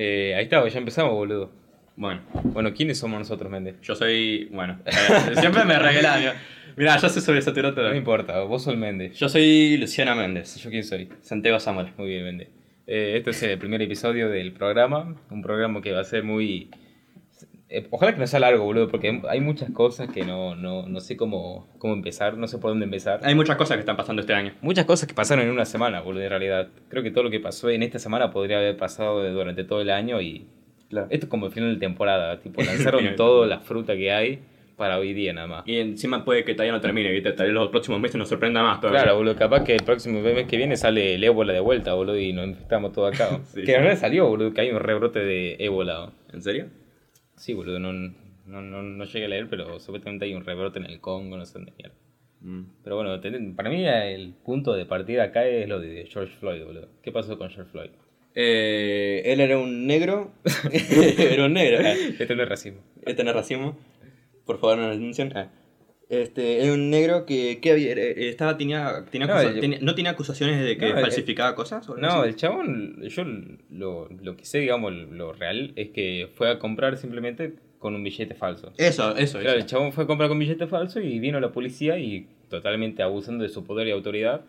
Eh, 0.00 0.32
ahí 0.36 0.44
está, 0.44 0.66
ya 0.68 0.78
empezamos, 0.78 1.12
boludo. 1.12 1.50
Bueno, 1.96 2.20
Bueno, 2.44 2.72
¿quiénes 2.72 2.98
somos 2.98 3.18
nosotros, 3.18 3.50
Méndez? 3.50 3.80
yo 3.82 3.96
soy. 3.96 4.48
Bueno, 4.52 4.78
eh, 4.86 4.92
siempre 5.34 5.64
me 5.64 5.76
regalan. 5.76 6.34
Mirá, 6.76 6.96
ya 6.98 7.08
se 7.08 7.20
sobresaturó 7.20 7.74
todo. 7.74 7.88
No 7.88 7.96
importa, 7.96 8.38
vos 8.42 8.62
sos 8.62 8.74
el 8.74 8.78
Méndez. 8.78 9.18
Yo 9.18 9.28
soy 9.28 9.76
Luciana 9.76 10.14
Méndez. 10.14 10.54
¿Yo 10.62 10.70
quién 10.70 10.84
soy? 10.84 11.08
Santiago 11.20 11.58
Samuel. 11.58 11.88
Muy 11.96 12.06
bien, 12.10 12.22
Méndez. 12.22 12.48
Eh, 12.86 13.14
este 13.16 13.30
es 13.30 13.42
el 13.42 13.58
primer 13.58 13.82
episodio 13.82 14.28
del 14.28 14.52
programa. 14.52 15.16
Un 15.30 15.42
programa 15.42 15.82
que 15.82 15.90
va 15.90 16.02
a 16.02 16.04
ser 16.04 16.22
muy. 16.22 16.70
Eh, 17.70 17.86
ojalá 17.90 18.12
que 18.14 18.18
no 18.20 18.26
sea 18.26 18.40
largo, 18.40 18.64
boludo, 18.64 18.88
porque 18.88 19.20
hay 19.28 19.40
muchas 19.40 19.70
cosas 19.70 20.08
que 20.10 20.24
no, 20.24 20.54
no, 20.54 20.86
no 20.86 21.00
sé 21.00 21.16
cómo, 21.16 21.68
cómo 21.78 21.94
empezar, 21.94 22.36
no 22.36 22.46
sé 22.48 22.58
por 22.58 22.70
dónde 22.70 22.84
empezar. 22.84 23.20
Hay 23.22 23.34
muchas 23.34 23.56
cosas 23.56 23.76
que 23.76 23.80
están 23.80 23.96
pasando 23.96 24.20
este 24.20 24.32
año. 24.34 24.52
Muchas 24.62 24.84
cosas 24.86 25.06
que 25.08 25.14
pasaron 25.14 25.44
en 25.44 25.50
una 25.50 25.64
semana, 25.64 26.00
boludo, 26.00 26.22
en 26.22 26.30
realidad. 26.30 26.68
Creo 26.88 27.02
que 27.02 27.10
todo 27.10 27.24
lo 27.24 27.30
que 27.30 27.40
pasó 27.40 27.68
en 27.70 27.82
esta 27.82 27.98
semana 27.98 28.30
podría 28.30 28.58
haber 28.58 28.76
pasado 28.76 29.22
durante 29.32 29.64
todo 29.64 29.80
el 29.80 29.90
año 29.90 30.20
y 30.20 30.46
Claro. 30.88 31.06
esto 31.10 31.26
es 31.26 31.30
como 31.30 31.46
el 31.46 31.52
final 31.52 31.74
de 31.74 31.80
temporada, 31.80 32.40
tipo 32.40 32.62
lanzaron 32.62 33.04
toda 33.16 33.46
la 33.46 33.58
fruta 33.60 33.94
que 33.94 34.10
hay 34.10 34.38
para 34.78 34.96
hoy 34.98 35.12
día 35.12 35.32
nada 35.34 35.46
más. 35.48 35.62
Y 35.66 35.76
encima 35.76 36.24
puede 36.24 36.44
que 36.44 36.54
todavía 36.54 36.72
no 36.72 36.80
termine, 36.80 37.10
¿viste? 37.10 37.32
Tal 37.32 37.46
vez 37.48 37.54
los 37.54 37.68
próximos 37.68 38.00
meses 38.00 38.16
nos 38.16 38.28
sorprenda 38.28 38.62
más 38.62 38.80
todavía. 38.80 39.02
Claro, 39.02 39.18
boludo, 39.18 39.36
capaz 39.36 39.64
que 39.64 39.74
el 39.74 39.82
próximo 39.82 40.20
mes 40.20 40.46
que 40.46 40.56
viene 40.56 40.76
sale 40.78 41.16
el 41.16 41.24
ébola 41.24 41.52
de 41.52 41.60
vuelta, 41.60 41.92
boludo, 41.94 42.16
y 42.18 42.32
nos 42.32 42.46
infectamos 42.46 42.92
todo 42.92 43.06
acá. 43.08 43.28
Sí, 43.44 43.60
que 43.60 43.66
sí. 43.66 43.72
en 43.72 43.78
realidad 43.82 44.00
salió, 44.00 44.26
boludo, 44.28 44.54
que 44.54 44.60
hay 44.62 44.70
un 44.70 44.78
rebrote 44.80 45.18
de 45.18 45.56
ébola. 45.58 46.12
¿En 46.32 46.40
serio? 46.42 46.66
Sí, 47.38 47.54
boludo, 47.54 47.78
no, 47.78 47.92
no, 47.92 48.60
no, 48.62 48.82
no 48.82 49.04
llegué 49.04 49.24
a 49.26 49.28
leer, 49.28 49.48
pero 49.48 49.78
supuestamente 49.80 50.24
hay 50.26 50.34
un 50.34 50.44
rebrote 50.44 50.78
en 50.78 50.86
el 50.86 51.00
Congo, 51.00 51.36
no 51.36 51.46
sé 51.46 51.54
dónde 51.54 51.72
mierda. 51.78 51.94
Mm. 52.40 52.62
Pero 52.84 52.96
bueno, 52.96 53.20
ten- 53.20 53.54
para 53.56 53.70
mí 53.70 53.84
el 53.86 54.34
punto 54.44 54.74
de 54.74 54.84
partida 54.86 55.24
acá 55.24 55.46
es 55.46 55.68
lo 55.68 55.80
de 55.80 56.06
George 56.10 56.34
Floyd, 56.38 56.64
boludo. 56.64 56.88
¿Qué 57.02 57.10
pasó 57.12 57.36
con 57.38 57.50
George 57.50 57.70
Floyd? 57.70 57.90
Eh, 58.34 59.22
él 59.24 59.40
era 59.40 59.58
un 59.58 59.86
negro. 59.86 60.32
era 61.18 61.46
un 61.46 61.52
negro. 61.54 61.78
Ah, 61.84 61.94
Esto 62.18 62.34
no 62.36 62.42
es 62.42 62.48
racismo. 62.48 62.80
Este 63.04 63.24
no 63.24 63.30
es 63.30 63.36
racismo. 63.36 63.76
Por 64.46 64.58
favor, 64.60 64.78
no 64.78 64.86
nos 64.88 64.96
denuncien. 64.98 65.36
Ah. 65.36 65.50
Este, 66.08 66.64
era 66.64 66.72
un 66.72 66.88
negro 66.88 67.26
que, 67.26 67.58
que 67.60 67.70
había, 67.72 67.92
eh, 67.92 68.28
estaba, 68.30 68.56
tenía, 68.56 69.04
tenía 69.10 69.26
No, 69.26 69.34
acusa- 69.34 69.52
yo- 69.54 69.60
tenía- 69.60 69.78
¿no 69.82 69.94
tenía 69.94 70.12
acusaciones 70.12 70.64
de 70.64 70.78
que 70.78 70.88
No, 70.94 71.00
falsificaba 71.00 71.54
cosas? 71.54 71.86
No, 71.98 72.24
el 72.24 72.34
chabón, 72.34 73.02
yo 73.06 73.24
lo, 73.70 74.08
lo 74.22 74.36
que 74.36 74.46
sé, 74.46 74.58
digamos, 74.60 74.92
lo 74.94 75.32
real, 75.34 75.72
es 75.76 75.90
que 75.90 76.30
fue 76.34 76.50
a 76.50 76.58
comprar 76.58 76.96
simplemente 76.96 77.56
con 77.78 77.94
un 77.94 78.02
billete 78.02 78.34
falso. 78.34 78.72
Eso, 78.78 79.16
eso, 79.18 79.38
Claro, 79.38 79.54
el 79.56 79.58
eso. 79.60 79.68
chabón 79.68 79.92
fue 79.92 80.04
a 80.04 80.06
comprar 80.06 80.30
con 80.30 80.38
billete 80.38 80.66
falso 80.66 80.98
y 80.98 81.18
vino 81.18 81.40
la 81.40 81.52
policía 81.52 81.98
y 81.98 82.26
totalmente 82.48 83.02
abusando 83.02 83.44
de 83.44 83.50
su 83.50 83.64
poder 83.64 83.86
y 83.86 83.90
autoridad, 83.90 84.40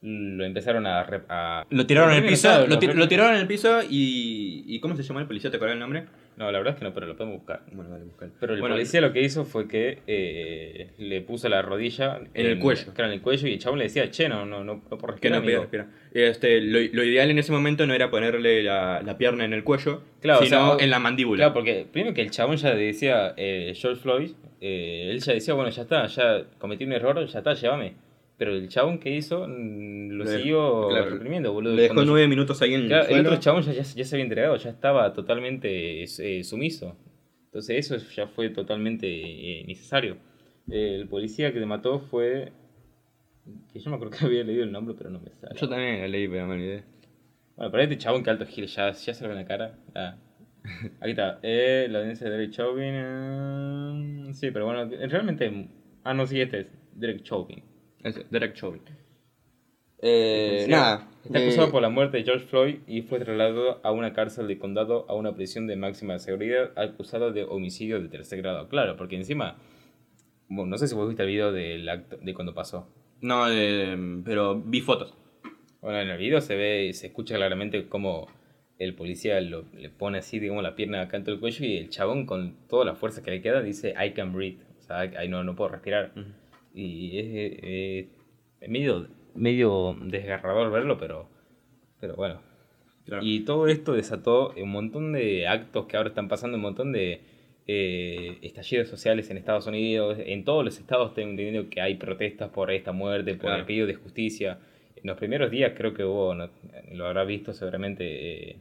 lo 0.00 0.44
empezaron 0.44 0.86
a... 0.86 1.06
a- 1.28 1.66
Lo 1.70 1.86
tiraron 1.86 2.12
en 2.12 2.22
el 2.24 2.30
piso, 2.30 2.66
lo, 2.66 2.78
ti- 2.78 2.86
lo 2.86 3.08
tiraron 3.08 3.34
en 3.34 3.40
el 3.40 3.46
piso 3.46 3.80
y, 3.82 4.64
y... 4.66 4.78
¿Cómo 4.80 4.96
se 4.96 5.02
llama 5.02 5.20
el 5.20 5.26
policía? 5.26 5.50
¿Te 5.50 5.56
acuerdas 5.56 5.74
el 5.74 5.80
nombre? 5.80 6.04
No, 6.36 6.52
la 6.52 6.58
verdad 6.58 6.74
es 6.74 6.78
que 6.78 6.84
no, 6.84 6.94
pero 6.94 7.06
lo 7.08 7.16
podemos 7.16 7.38
buscar. 7.38 7.62
Bueno, 7.72 7.90
dale, 7.90 8.04
buscar. 8.04 8.28
Pero 8.38 8.54
el 8.54 8.60
Bueno, 8.60 8.76
policía 8.76 9.00
lo 9.00 9.12
que 9.12 9.22
hizo 9.22 9.44
fue 9.44 9.66
que 9.66 9.98
eh, 10.06 10.90
le 10.98 11.20
puso 11.22 11.48
la 11.48 11.62
rodilla 11.62 12.20
En 12.32 12.46
el 12.46 12.60
cuello. 12.60 12.94
Claro, 12.94 13.10
en 13.10 13.14
el 13.16 13.20
cuello 13.22 13.48
y 13.48 13.54
el 13.54 13.58
chabón 13.58 13.80
le 13.80 13.86
decía, 13.86 14.08
che, 14.12 14.28
no, 14.28 14.46
no, 14.46 14.62
no, 14.62 14.74
no 14.88 14.98
por 14.98 15.18
Que 15.18 15.28
respirar, 15.30 15.42
no, 15.42 15.48
espera, 15.48 15.58
amigo". 15.58 15.64
espera. 15.64 16.28
Este, 16.30 16.60
lo, 16.60 16.78
lo 16.92 17.02
ideal 17.04 17.30
en 17.32 17.38
ese 17.40 17.50
momento 17.50 17.84
no 17.88 17.92
era 17.94 18.08
ponerle 18.08 18.62
la, 18.62 19.02
la 19.04 19.18
pierna 19.18 19.44
en 19.46 19.52
el 19.52 19.64
cuello, 19.64 20.02
Claro, 20.20 20.38
o 20.40 20.44
sino 20.44 20.76
sea, 20.76 20.84
en 20.84 20.90
la 20.90 21.00
mandíbula. 21.00 21.38
Claro, 21.38 21.54
porque 21.54 21.86
primero 21.90 22.14
que 22.14 22.22
el 22.22 22.30
chabón 22.30 22.56
ya 22.56 22.72
decía, 22.72 23.34
eh, 23.36 23.72
George 23.74 24.00
Floyd, 24.00 24.30
eh, 24.60 25.08
él 25.10 25.18
ya 25.20 25.32
decía, 25.32 25.54
bueno, 25.54 25.70
ya 25.70 25.82
está, 25.82 26.06
ya 26.06 26.44
cometí 26.58 26.84
un 26.84 26.92
error, 26.92 27.26
ya 27.26 27.38
está, 27.38 27.54
llévame. 27.54 27.94
Pero 28.38 28.52
el 28.54 28.68
chabón 28.68 28.98
que 29.00 29.14
hizo 29.14 29.46
mm, 29.46 30.10
lo 30.10 30.24
Lo 30.24 30.30
siguió 30.30 30.88
claro, 30.88 31.10
reprimiendo, 31.10 31.52
boludo. 31.52 31.74
Le 31.74 31.82
dejó 31.82 32.04
nueve 32.04 32.28
minutos 32.28 32.62
ahí 32.62 32.74
en 32.74 32.86
Claro, 32.86 33.08
el 33.08 33.16
el 33.16 33.26
otro 33.26 33.40
chabón 33.40 33.62
ya, 33.62 33.72
ya, 33.72 33.82
ya 33.82 34.04
se 34.04 34.14
había 34.14 34.24
entregado, 34.24 34.56
ya 34.56 34.70
estaba 34.70 35.12
totalmente 35.12 36.04
eh, 36.04 36.44
sumiso. 36.44 36.96
Entonces 37.46 37.90
eso 37.90 37.96
ya 38.14 38.28
fue 38.28 38.50
totalmente 38.50 39.08
eh, 39.08 39.64
necesario. 39.66 40.18
El 40.70 41.08
policía 41.08 41.52
que 41.52 41.58
le 41.58 41.66
mató 41.66 41.98
fue... 41.98 42.52
Que 43.72 43.80
yo 43.80 43.90
me 43.90 43.96
acuerdo 43.96 44.16
que 44.16 44.24
había 44.26 44.44
leído 44.44 44.62
el 44.62 44.70
nombre, 44.70 44.94
pero 44.96 45.10
no 45.10 45.18
me 45.18 45.32
sale. 45.32 45.58
Yo 45.58 45.68
también 45.68 46.00
la 46.00 46.08
leí, 46.08 46.28
pero 46.28 46.46
me 46.46 46.54
olvidé. 46.54 46.84
Bueno, 47.56 47.72
pero 47.72 47.82
este 47.82 47.98
chabón 47.98 48.22
que 48.22 48.30
alto 48.30 48.46
gil 48.46 48.66
ya, 48.66 48.92
ya 48.92 49.14
se 49.14 49.26
ve 49.26 49.32
en 49.32 49.38
la 49.38 49.46
cara. 49.46 49.78
Ah. 49.96 50.16
Aquí 51.00 51.10
está. 51.10 51.40
Eh, 51.42 51.88
la 51.90 52.00
audiencia 52.00 52.26
de 52.28 52.36
Derek 52.36 52.52
Chauvin. 52.52 52.94
eh, 52.94 54.34
sí, 54.34 54.50
pero 54.52 54.66
bueno, 54.66 54.88
realmente. 55.08 55.68
Ah, 56.04 56.14
no, 56.14 56.26
sí, 56.26 56.40
este 56.40 56.60
es 56.60 56.66
Derek 56.92 57.22
Chauvin. 57.22 57.62
Ese, 58.02 58.24
Derek 58.30 58.54
Chauvin. 58.54 58.82
Eh, 60.00 60.66
nada. 60.68 61.08
Está 61.24 61.40
eh, 61.40 61.42
acusado 61.46 61.70
por 61.72 61.82
la 61.82 61.88
muerte 61.88 62.18
de 62.18 62.24
George 62.24 62.46
Floyd 62.46 62.76
y 62.86 63.02
fue 63.02 63.18
trasladado 63.18 63.80
a 63.82 63.90
una 63.90 64.12
cárcel 64.12 64.46
de 64.46 64.58
condado 64.58 65.04
a 65.08 65.14
una 65.14 65.34
prisión 65.34 65.66
de 65.66 65.76
máxima 65.76 66.18
seguridad 66.18 66.70
acusado 66.78 67.32
de 67.32 67.42
homicidio 67.44 68.00
de 68.00 68.08
tercer 68.08 68.40
grado. 68.40 68.68
Claro, 68.68 68.96
porque 68.96 69.16
encima. 69.16 69.56
Bueno, 70.48 70.70
no 70.70 70.78
sé 70.78 70.86
si 70.88 70.94
vos 70.94 71.08
viste 71.08 71.22
el 71.24 71.28
video 71.28 71.52
del 71.52 71.88
acto, 71.88 72.16
de 72.16 72.32
cuando 72.34 72.54
pasó. 72.54 72.88
No, 73.20 73.50
eh, 73.50 73.96
pero 74.24 74.60
vi 74.60 74.80
fotos. 74.80 75.12
Bueno, 75.82 75.98
en 76.00 76.08
el 76.08 76.18
video 76.18 76.40
se 76.40 76.54
ve, 76.56 76.92
se 76.94 77.08
escucha 77.08 77.34
claramente 77.36 77.86
cómo 77.88 78.28
el 78.78 78.94
policía 78.94 79.40
lo- 79.40 79.64
le 79.76 79.90
pone 79.90 80.18
así, 80.18 80.38
digamos, 80.38 80.62
la 80.62 80.74
pierna 80.76 81.02
acá 81.02 81.16
en 81.16 81.24
todo 81.24 81.34
el 81.34 81.40
cuello 81.40 81.66
y 81.66 81.76
el 81.76 81.88
chabón 81.90 82.24
con 82.26 82.56
toda 82.68 82.84
la 82.84 82.94
fuerza 82.94 83.22
que 83.22 83.32
le 83.32 83.42
queda 83.42 83.60
dice, 83.60 83.94
I 84.02 84.12
can 84.12 84.32
breathe. 84.32 84.62
O 84.78 84.82
sea, 84.82 85.00
ahí 85.00 85.28
no, 85.28 85.42
no 85.44 85.54
puedo 85.56 85.70
respirar. 85.70 86.12
Ujú. 86.16 86.28
Y 86.74 87.18
es, 87.18 87.26
eh, 87.62 88.08
medio, 88.68 89.08
medio 89.34 89.96
desgarrador 90.02 90.70
verlo, 90.70 90.98
pero, 90.98 91.28
pero 92.00 92.14
bueno. 92.16 92.40
Claro. 93.04 93.22
Y 93.24 93.40
todo 93.40 93.68
esto 93.68 93.94
desató 93.94 94.52
un 94.56 94.70
montón 94.70 95.12
de 95.12 95.46
actos 95.48 95.86
que 95.86 95.96
ahora 95.96 96.10
están 96.10 96.28
pasando, 96.28 96.56
un 96.56 96.62
montón 96.62 96.92
de 96.92 97.20
eh, 97.66 98.38
estallidos 98.42 98.88
sociales 98.88 99.30
en 99.30 99.38
Estados 99.38 99.66
Unidos. 99.66 100.18
En 100.24 100.44
todos 100.44 100.64
los 100.64 100.78
estados 100.78 101.14
tengo 101.14 101.30
entendido 101.30 101.68
que 101.70 101.80
hay 101.80 101.94
protestas 101.96 102.50
por 102.50 102.70
esta 102.70 102.92
muerte, 102.92 103.32
por 103.34 103.42
Claro. 103.46 103.60
el 103.60 103.64
pedido 103.66 103.86
de 103.86 103.94
justicia. 103.94 104.58
En 104.96 105.02
los 105.06 105.16
primeros 105.16 105.50
días 105.50 105.72
creo 105.76 105.94
que 105.94 106.04
hubo, 106.04 106.34
no- 106.34 106.50
lo 106.92 107.06
habrá 107.06 107.24
visto 107.24 107.52
seguramente, 107.54 108.50
eh, 108.50 108.56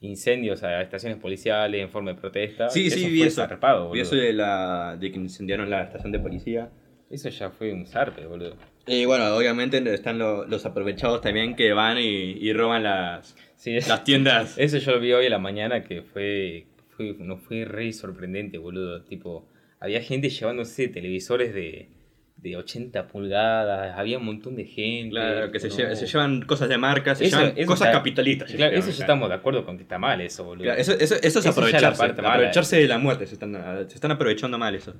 incendios 0.00 0.62
a 0.62 0.82
estaciones 0.82 1.18
policiales 1.18 1.80
en 1.80 1.88
forma 1.88 2.12
de 2.12 2.20
protesta. 2.20 2.68
Sí, 2.68 2.84
que 2.84 2.90
sí, 2.90 3.00
eso 3.04 3.08
vi 3.12 3.22
eso. 3.22 3.40
zarpado, 3.46 3.90
vi 3.90 4.00
eso 4.00 4.14
de, 4.16 4.32
la, 4.34 4.96
de 5.00 5.10
que 5.10 5.18
incendiaron 5.18 5.70
la 5.70 5.84
estación 5.84 6.12
de 6.12 6.18
policía. 6.18 6.70
Eso 7.10 7.28
ya 7.28 7.50
fue 7.50 7.72
un 7.72 7.86
zarpe, 7.86 8.26
boludo. 8.26 8.56
Y 8.86 9.04
bueno, 9.04 9.34
obviamente 9.36 9.78
están 9.94 10.18
lo- 10.18 10.46
los 10.46 10.66
aprovechados 10.66 11.20
también 11.20 11.54
que 11.56 11.72
van 11.72 11.98
y, 11.98 12.02
y 12.04 12.52
roban 12.52 12.82
las, 12.82 13.36
Sí, 13.56 13.72
las 13.88 14.04
tiendas. 14.04 14.54
Eso 14.58 14.78
yo 14.78 14.92
lo 14.92 15.00
vi 15.00 15.12
hoy 15.12 15.26
a 15.26 15.30
la 15.30 15.38
mañana 15.38 15.84
que 15.84 16.02
fue, 16.02 16.66
fue 16.96 17.14
no 17.18 17.38
fue 17.38 17.64
re 17.64 17.92
sorprendente, 17.92 18.58
boludo. 18.58 19.02
Tipo, 19.04 19.48
había 19.80 20.00
gente 20.02 20.28
llevándose 20.28 20.88
televisores 20.88 21.54
de, 21.54 21.88
de 22.36 22.56
80 22.56 23.06
pulgadas, 23.06 23.96
había 23.98 24.18
un 24.18 24.26
montón 24.26 24.54
de 24.56 24.64
gente. 24.66 25.10
Claro, 25.10 25.50
que 25.50 25.60
se, 25.60 25.68
no. 25.68 25.74
lle- 25.76 25.94
se 25.94 26.06
llevan 26.06 26.42
cosas 26.42 26.68
de 26.68 26.76
marca, 26.76 27.14
se 27.14 27.24
Eso- 27.26 27.38
llevan 27.38 27.54
eso 27.56 27.66
cosas 27.66 27.88
ya- 27.88 27.92
capitalistas. 27.92 28.48
Claro, 28.50 28.72
llevan, 28.72 28.78
eso 28.80 28.90
ya 28.90 28.96
claro. 28.96 29.02
estamos 29.12 29.28
de 29.30 29.34
acuerdo 29.36 29.64
con 29.64 29.76
que 29.78 29.82
está 29.84 29.98
mal 29.98 30.20
eso, 30.20 30.44
boludo. 30.44 30.64
Claro, 30.64 30.80
eso, 30.80 30.92
eso, 30.92 31.14
es 31.22 31.46
aprovecharse, 31.46 31.98
parte 31.98 32.20
mala. 32.20 32.34
aprovecharse 32.34 32.76
de 32.76 32.88
la 32.88 32.98
muerte, 32.98 33.26
se 33.26 33.34
están, 33.34 33.54
se 33.88 33.94
están 33.94 34.10
aprovechando 34.10 34.58
mal 34.58 34.74
eso. 34.74 34.94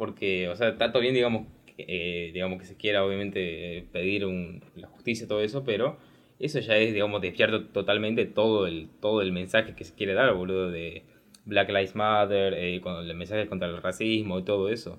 Porque, 0.00 0.48
o 0.48 0.56
sea, 0.56 0.76
todo 0.78 1.00
bien, 1.02 1.12
digamos, 1.14 1.46
eh, 1.76 2.30
digamos 2.32 2.58
que 2.58 2.64
se 2.64 2.76
quiera 2.76 3.04
obviamente 3.04 3.84
pedir 3.92 4.24
un, 4.24 4.62
la 4.76 4.88
justicia 4.88 5.26
y 5.26 5.28
todo 5.28 5.42
eso, 5.42 5.62
pero 5.62 5.98
eso 6.38 6.58
ya 6.60 6.76
es, 6.78 6.94
digamos, 6.94 7.20
desviar 7.20 7.50
to- 7.50 7.66
totalmente 7.66 8.24
todo 8.24 8.66
el, 8.66 8.88
todo 9.02 9.20
el 9.20 9.30
mensaje 9.30 9.74
que 9.74 9.84
se 9.84 9.94
quiere 9.94 10.14
dar, 10.14 10.32
boludo, 10.34 10.70
de 10.70 11.02
Black 11.44 11.68
Lives 11.68 11.94
Matter, 11.94 12.54
eh, 12.54 12.80
con 12.80 12.96
el 13.06 13.14
mensaje 13.14 13.46
contra 13.46 13.68
el 13.68 13.82
racismo 13.82 14.38
y 14.38 14.42
todo 14.42 14.70
eso. 14.70 14.98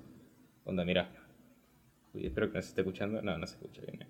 Onda, 0.64 0.84
mira. 0.84 1.10
Espero 2.14 2.48
que 2.50 2.58
no 2.58 2.62
se 2.62 2.68
esté 2.68 2.82
escuchando. 2.82 3.22
No, 3.22 3.38
no 3.38 3.46
se 3.46 3.54
escucha 3.54 3.80
bien. 3.82 4.02
eh. 4.02 4.06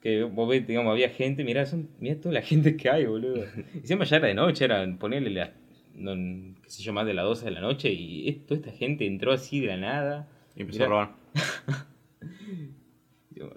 Que 0.00 0.22
vos 0.24 0.48
ves, 0.48 0.66
digamos, 0.66 0.92
había 0.92 1.08
gente, 1.10 1.44
mirá, 1.44 1.66
son, 1.66 1.88
mirá 2.00 2.20
toda 2.20 2.34
la 2.34 2.42
gente 2.50 2.76
que 2.76 2.88
hay, 2.90 3.04
boludo. 3.06 3.44
Y 3.74 3.78
Encima 3.78 4.04
ya 4.04 4.16
era 4.16 4.28
de 4.28 4.34
noche, 4.34 4.64
era 4.64 4.86
ponerle 4.98 5.30
las, 5.30 5.50
no, 5.94 6.14
qué 6.62 6.70
sé 6.70 6.82
yo, 6.82 6.92
más 6.92 7.06
de 7.06 7.14
las 7.14 7.24
12 7.24 7.44
de 7.46 7.50
la 7.52 7.60
noche 7.60 7.90
y 7.92 8.28
es- 8.28 8.46
toda 8.46 8.60
esta 8.60 8.72
gente 8.72 9.06
entró 9.06 9.32
así 9.32 9.60
de 9.60 9.66
la 9.68 9.76
nada. 9.76 10.28
Y 10.56 10.62
empezó 10.62 10.80
Mirá. 10.80 10.86
a 10.86 10.88
robar. 10.90 11.14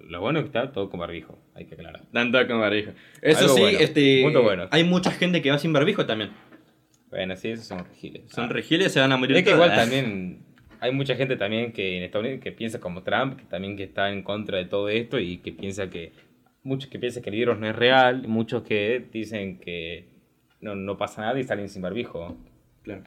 Lo 0.08 0.22
bueno 0.22 0.40
es 0.40 0.44
que 0.46 0.48
está 0.48 0.72
todo 0.72 0.90
con 0.90 1.00
barbijo, 1.00 1.38
hay 1.54 1.66
que 1.66 1.76
aclarar. 1.76 2.04
Dando 2.12 2.46
con 2.48 2.60
barbijo. 2.60 2.92
Eso 3.22 3.42
Algo 3.42 3.56
sí, 3.56 3.62
bueno, 3.62 3.80
este, 3.80 4.30
bueno. 4.42 4.68
hay 4.72 4.84
mucha 4.86 5.12
gente 5.12 5.42
que 5.42 5.52
va 5.52 5.58
sin 5.60 5.74
barbijo 5.74 6.06
también. 6.06 6.32
Bueno, 7.10 7.36
sí, 7.36 7.50
esos 7.50 7.66
son 7.68 7.80
regiles. 7.86 8.24
Son 8.32 8.46
Ah. 8.46 8.50
regiles, 8.54 8.92
se 8.94 9.00
van 9.00 9.12
a 9.12 9.18
morir 9.18 9.36
Es 9.38 9.44
que 9.44 9.52
igual 9.52 9.70
todas. 9.72 9.84
también 9.84 10.40
hay 10.80 10.92
mucha 10.92 11.16
gente 11.16 11.36
también 11.36 11.72
que 11.74 11.98
en 11.98 12.04
Estados 12.04 12.26
Unidos 12.26 12.42
que 12.44 12.52
piensa 12.54 12.80
como 12.80 13.04
Trump, 13.04 13.38
que 13.38 13.46
también 13.46 13.76
que 13.76 13.84
está 13.84 14.10
en 14.12 14.24
contra 14.24 14.58
de 14.58 14.66
todo 14.66 14.88
esto 14.90 15.20
y 15.20 15.38
que 15.38 15.52
piensa 15.52 15.90
que 15.90 16.14
muchos 16.64 16.90
que 16.90 16.98
piensan 16.98 17.22
que 17.22 17.30
el 17.30 17.36
virus 17.36 17.60
no 17.60 17.68
es 17.70 17.76
real, 17.76 18.28
muchos 18.28 18.64
que 18.64 19.06
dicen 19.12 19.60
que 19.60 20.08
no, 20.66 20.76
no 20.76 20.98
pasa 20.98 21.22
nada 21.22 21.40
y 21.40 21.44
salen 21.44 21.70
sin 21.70 21.82
barbijo. 21.82 22.36
Claro. 22.84 23.04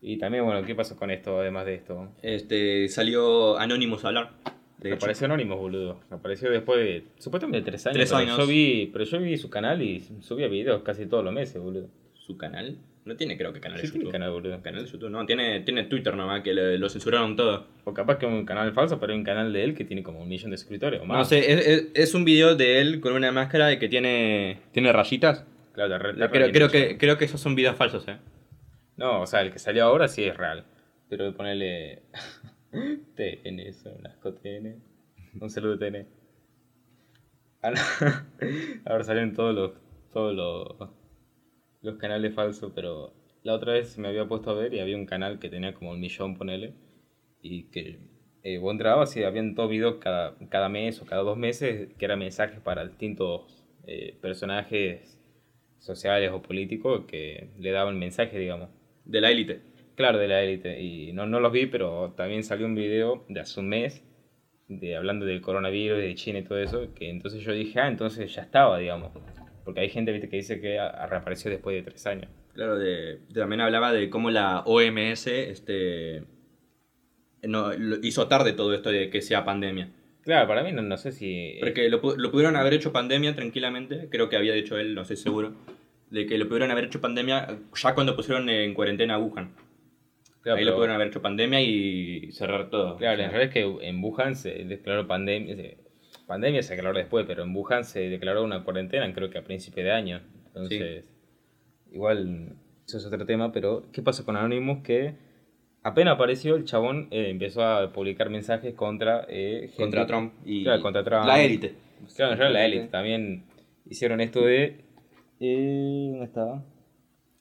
Y 0.00 0.18
también, 0.18 0.44
bueno, 0.44 0.64
¿qué 0.64 0.74
pasó 0.74 0.96
con 0.96 1.10
esto 1.10 1.40
además 1.40 1.64
de 1.66 1.74
esto? 1.74 2.08
Este, 2.22 2.88
salió 2.88 3.58
Anonymous 3.58 4.04
a 4.04 4.08
hablar. 4.08 4.30
De. 4.78 4.92
Apareció 4.94 5.26
Anónimos, 5.26 5.58
boludo. 5.60 6.00
Apareció 6.10 6.50
después 6.50 6.80
de 6.80 7.04
supuestamente 7.18 7.62
tres 7.70 7.86
años. 7.86 7.94
Tres 7.96 8.08
pero 8.10 8.18
años. 8.18 8.36
Yo 8.36 8.46
vi, 8.46 8.90
pero 8.92 9.04
yo 9.04 9.20
vi 9.20 9.36
su 9.36 9.48
canal 9.48 9.80
y 9.80 10.00
subía 10.20 10.48
videos 10.48 10.82
casi 10.82 11.06
todos 11.06 11.24
los 11.24 11.32
meses, 11.32 11.60
boludo. 11.62 11.88
su 12.14 12.36
canal. 12.36 12.78
No 13.04 13.16
tiene, 13.16 13.36
creo 13.36 13.52
que 13.52 13.58
canal 13.60 13.78
de 13.78 13.84
Sí, 13.86 13.90
tiene 13.92 14.04
YouTube. 14.04 14.12
canal, 14.12 14.30
boludo. 14.30 14.62
Canal 14.62 14.84
de 14.84 14.90
YouTube, 14.90 15.10
no. 15.10 15.26
Tiene, 15.26 15.60
tiene 15.62 15.84
Twitter 15.84 16.14
nomás, 16.16 16.42
que 16.42 16.54
le- 16.54 16.78
lo 16.78 16.88
censuraron 16.88 17.34
todo. 17.36 17.66
O 17.84 17.92
capaz 17.94 18.16
que 18.18 18.26
un 18.26 18.44
canal 18.44 18.72
falso, 18.72 18.98
pero 19.00 19.12
hay 19.12 19.18
un 19.18 19.24
canal 19.24 19.52
de 19.52 19.64
él 19.64 19.74
que 19.74 19.84
tiene 19.84 20.02
como 20.04 20.20
un 20.22 20.28
millón 20.28 20.52
de 20.52 20.56
suscriptores 20.56 21.00
o 21.00 21.04
más. 21.04 21.18
No 21.18 21.24
sé, 21.24 21.38
es, 21.52 21.66
es- 21.66 21.86
es 21.94 22.14
un 22.14 22.24
video 22.24 22.54
de 22.54 22.80
él 22.80 23.00
con 23.00 23.12
una 23.14 23.32
máscara 23.32 23.66
de 23.66 23.78
que 23.80 23.88
tiene, 23.88 24.58
tiene 24.72 24.92
rayitas. 24.92 25.44
Claro, 25.72 25.88
la 25.90 25.98
re- 25.98 26.12
la 26.14 26.28
Creo, 26.30 26.46
re- 26.46 26.52
creo 26.52 26.68
que, 26.70 26.98
creo 26.98 27.16
que 27.18 27.24
esos 27.24 27.40
son 27.40 27.54
videos 27.54 27.76
falsos, 27.76 28.06
eh. 28.08 28.18
No, 28.96 29.22
o 29.22 29.26
sea, 29.26 29.40
el 29.40 29.52
que 29.52 29.58
salió 29.58 29.84
ahora 29.84 30.08
sí 30.08 30.24
es 30.24 30.36
real. 30.36 30.64
Pero 31.08 31.34
ponerle. 31.34 32.02
TN, 33.16 33.58
eso, 33.60 33.90
un 33.98 34.06
asco 34.06 34.34
TN. 34.34 34.82
Un 35.40 35.50
saludo 35.50 35.78
TN. 35.78 36.06
Ahora, 37.62 39.04
salieron 39.04 39.32
todos 39.34 39.54
los. 39.54 39.72
Todos 40.12 40.34
los. 40.34 40.90
Los 41.80 41.96
canales 41.96 42.34
falsos, 42.34 42.72
pero 42.74 43.12
la 43.42 43.54
otra 43.54 43.72
vez 43.72 43.98
me 43.98 44.08
había 44.08 44.26
puesto 44.28 44.50
a 44.50 44.54
ver 44.54 44.72
y 44.72 44.78
había 44.80 44.96
un 44.96 45.06
canal 45.06 45.38
que 45.40 45.48
tenía 45.48 45.74
como 45.74 45.90
un 45.90 46.00
millón, 46.00 46.36
ponele. 46.36 46.74
Y 47.40 47.64
que 47.70 47.98
eh, 48.44 48.58
vos 48.58 48.72
entrabas 48.72 49.16
y 49.16 49.24
habían 49.24 49.54
todos 49.54 49.70
videos 49.70 49.96
cada, 49.96 50.36
cada 50.48 50.68
mes 50.68 51.00
o 51.02 51.06
cada 51.06 51.22
dos 51.22 51.36
meses 51.36 51.88
que 51.98 52.04
eran 52.04 52.20
mensajes 52.20 52.60
para 52.60 52.86
distintos 52.86 53.64
eh, 53.86 54.16
personajes 54.22 55.18
sociales 55.82 56.30
o 56.32 56.40
políticos 56.42 57.04
que 57.06 57.48
le 57.58 57.70
daban 57.70 57.98
mensajes, 57.98 58.38
digamos. 58.38 58.68
De 59.04 59.20
la 59.20 59.30
élite. 59.30 59.60
Claro, 59.96 60.18
de 60.18 60.28
la 60.28 60.42
élite. 60.42 60.80
Y 60.80 61.12
no, 61.12 61.26
no 61.26 61.40
los 61.40 61.52
vi, 61.52 61.66
pero 61.66 62.14
también 62.16 62.44
salió 62.44 62.66
un 62.66 62.74
video 62.74 63.24
de 63.28 63.40
hace 63.40 63.60
un 63.60 63.68
mes 63.68 64.02
de, 64.68 64.96
hablando 64.96 65.26
del 65.26 65.40
coronavirus, 65.42 65.98
de 65.98 66.14
China 66.14 66.38
y 66.38 66.42
todo 66.44 66.58
eso, 66.58 66.94
que 66.94 67.10
entonces 67.10 67.42
yo 67.42 67.52
dije, 67.52 67.78
ah, 67.80 67.88
entonces 67.88 68.34
ya 68.34 68.42
estaba, 68.42 68.78
digamos. 68.78 69.10
Porque 69.64 69.80
hay 69.80 69.90
gente 69.90 70.12
¿viste, 70.12 70.28
que 70.28 70.36
dice 70.36 70.60
que 70.60 70.78
reapareció 71.08 71.50
después 71.50 71.76
de 71.76 71.82
tres 71.82 72.06
años. 72.06 72.30
Claro, 72.54 72.78
de, 72.78 73.18
de- 73.28 73.40
también 73.40 73.60
hablaba 73.60 73.92
de 73.92 74.08
cómo 74.08 74.30
la 74.30 74.60
OMS 74.66 75.26
este, 75.26 76.24
no, 77.42 77.72
lo- 77.72 77.96
hizo 78.02 78.28
tarde 78.28 78.52
todo 78.52 78.72
esto 78.74 78.90
de 78.90 79.10
que 79.10 79.20
sea 79.20 79.44
pandemia. 79.44 79.90
Claro, 80.22 80.46
para 80.46 80.62
mí 80.62 80.72
no, 80.72 80.82
no 80.82 80.96
sé 80.96 81.10
si... 81.12 81.56
Porque 81.60 81.88
lo, 81.88 82.00
lo 82.16 82.30
pudieron 82.30 82.54
haber 82.56 82.74
hecho 82.74 82.92
pandemia 82.92 83.34
tranquilamente, 83.34 84.08
creo 84.08 84.28
que 84.28 84.36
había 84.36 84.52
dicho 84.52 84.78
él, 84.78 84.94
no 84.94 85.02
estoy 85.02 85.16
seguro, 85.16 85.52
de 86.12 86.26
que 86.26 86.36
lo 86.38 86.46
pudieron 86.46 86.70
haber 86.70 86.84
hecho 86.84 87.00
pandemia 87.00 87.58
ya 87.74 87.94
cuando 87.94 88.14
pusieron 88.14 88.48
en 88.48 88.74
cuarentena 88.74 89.14
a 89.14 89.18
Wuhan. 89.18 89.54
claro, 90.42 90.58
Ahí 90.58 90.64
lo 90.64 90.74
pudieron 90.74 90.94
haber 90.96 91.08
hecho 91.08 91.22
pandemia 91.22 91.60
y 91.60 92.30
cerrar 92.32 92.68
todo. 92.70 92.96
Claro, 92.98 93.14
O 93.14 93.16
sea, 93.16 93.24
en 93.26 93.30
realidad 93.32 93.42
es 93.42 93.50
que 93.80 93.88
en 93.88 94.02
Wuhan 94.04 94.36
se 94.36 94.50
declaró 94.64 95.06
pandemia. 95.06 95.56
se- 95.56 95.78
Pandemia 96.26 96.62
se 96.62 96.74
declaró 96.76 96.96
después, 96.96 97.24
pero 97.26 97.42
en 97.42 97.54
Wuhan 97.54 97.84
se 97.84 98.08
declaró 98.08 98.44
una 98.44 98.62
cuarentena, 98.64 99.12
creo 99.12 99.28
que 99.30 99.38
a 99.38 99.44
principio 99.44 99.82
de 99.84 99.90
año. 99.92 100.20
Entonces, 100.46 101.04
igual, 101.92 102.52
eso 102.86 102.98
es 102.98 103.06
otro 103.06 103.24
tema, 103.26 103.52
pero 103.52 103.84
¿qué 103.92 104.02
pasa 104.02 104.24
con 104.24 104.36
Anonymous? 104.36 104.82
Que 104.82 105.14
apenas 105.82 106.14
apareció, 106.14 106.56
el 106.56 106.64
chabón 106.64 107.08
eh, 107.10 107.28
empezó 107.30 107.64
a 107.64 107.92
publicar 107.92 108.30
mensajes 108.30 108.74
contra 108.74 109.26
eh, 109.28 109.68
gente- 109.68 109.76
contra 109.76 110.06
Trump 110.06 110.32
y 110.44 110.64
Claro, 110.64 110.82
contra 110.82 111.04
Trump. 111.04 111.26
la 111.26 111.42
élite. 111.42 111.74
Claro, 112.16 112.32
en 112.32 112.38
realidad 112.38 112.60
la 112.60 112.66
élite 112.66 112.86
también 112.88 113.44
hicieron 113.88 114.20
esto 114.20 114.42
de. 114.42 114.76
Eh, 115.44 116.08
¿Dónde 116.10 116.24
estaba? 116.26 116.64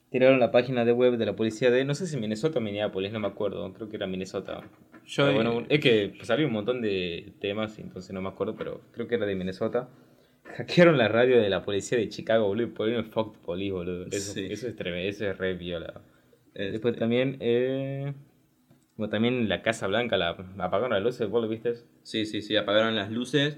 Tiraron 0.10 0.40
la 0.40 0.52
página 0.52 0.84
de 0.86 0.92
web 0.92 1.18
de 1.18 1.26
la 1.28 1.36
policía 1.36 1.70
de. 1.70 1.86
No 1.86 1.94
sé 1.94 2.08
si 2.08 2.18
Minnesota 2.18 2.58
o 2.58 2.62
Minneapolis, 2.62 3.12
no 3.14 3.20
me 3.20 3.28
acuerdo. 3.28 3.72
Creo 3.74 3.90
que 3.90 3.96
era 3.98 4.08
Minnesota. 4.08 4.62
Yo, 5.06 5.26
Pero 5.26 5.34
bueno, 5.36 5.66
es 5.70 5.80
que 5.80 6.14
salió 6.24 6.48
un 6.48 6.54
montón 6.54 6.82
de 6.82 7.34
temas, 7.40 7.78
entonces 7.80 8.12
no 8.14 8.22
me 8.22 8.30
acuerdo, 8.30 8.56
pero 8.56 8.82
creo 8.92 9.08
que 9.08 9.16
era 9.16 9.26
de 9.28 9.36
Minnesota. 9.36 9.88
Hackearon 10.58 10.98
la 10.98 11.08
radio 11.08 11.40
de 11.40 11.50
la 11.50 11.64
policía 11.64 11.98
de 12.00 12.10
Chicago, 12.10 12.48
boludo, 12.48 12.68
y 12.68 12.72
pusieron 12.72 13.06
fuck 13.06 13.38
police, 13.38 13.72
boludo. 13.72 14.06
Eso, 14.08 14.34
Sí. 14.34 14.48
eso 14.50 14.68
es 14.68 14.76
tremendo, 14.76 15.08
eso 15.08 15.26
es 15.30 15.38
re 15.38 15.54
viola. 15.54 16.02
este, 16.56 16.72
Después 16.72 16.96
también, 16.98 17.38
eh. 17.40 18.14
Como 18.96 19.10
también 19.10 19.48
la 19.48 19.62
Casa 19.62 19.88
Blanca, 19.88 20.18
la 20.18 20.30
apagaron 20.58 20.92
las 20.92 21.02
luces, 21.04 21.30
¿vos 21.30 21.42
lo 21.42 21.48
viste? 21.48 21.74
Sí, 22.04 22.26
sí, 22.26 22.42
sí, 22.42 22.56
apagaron 22.58 22.96
las 22.96 23.12
luces. 23.12 23.58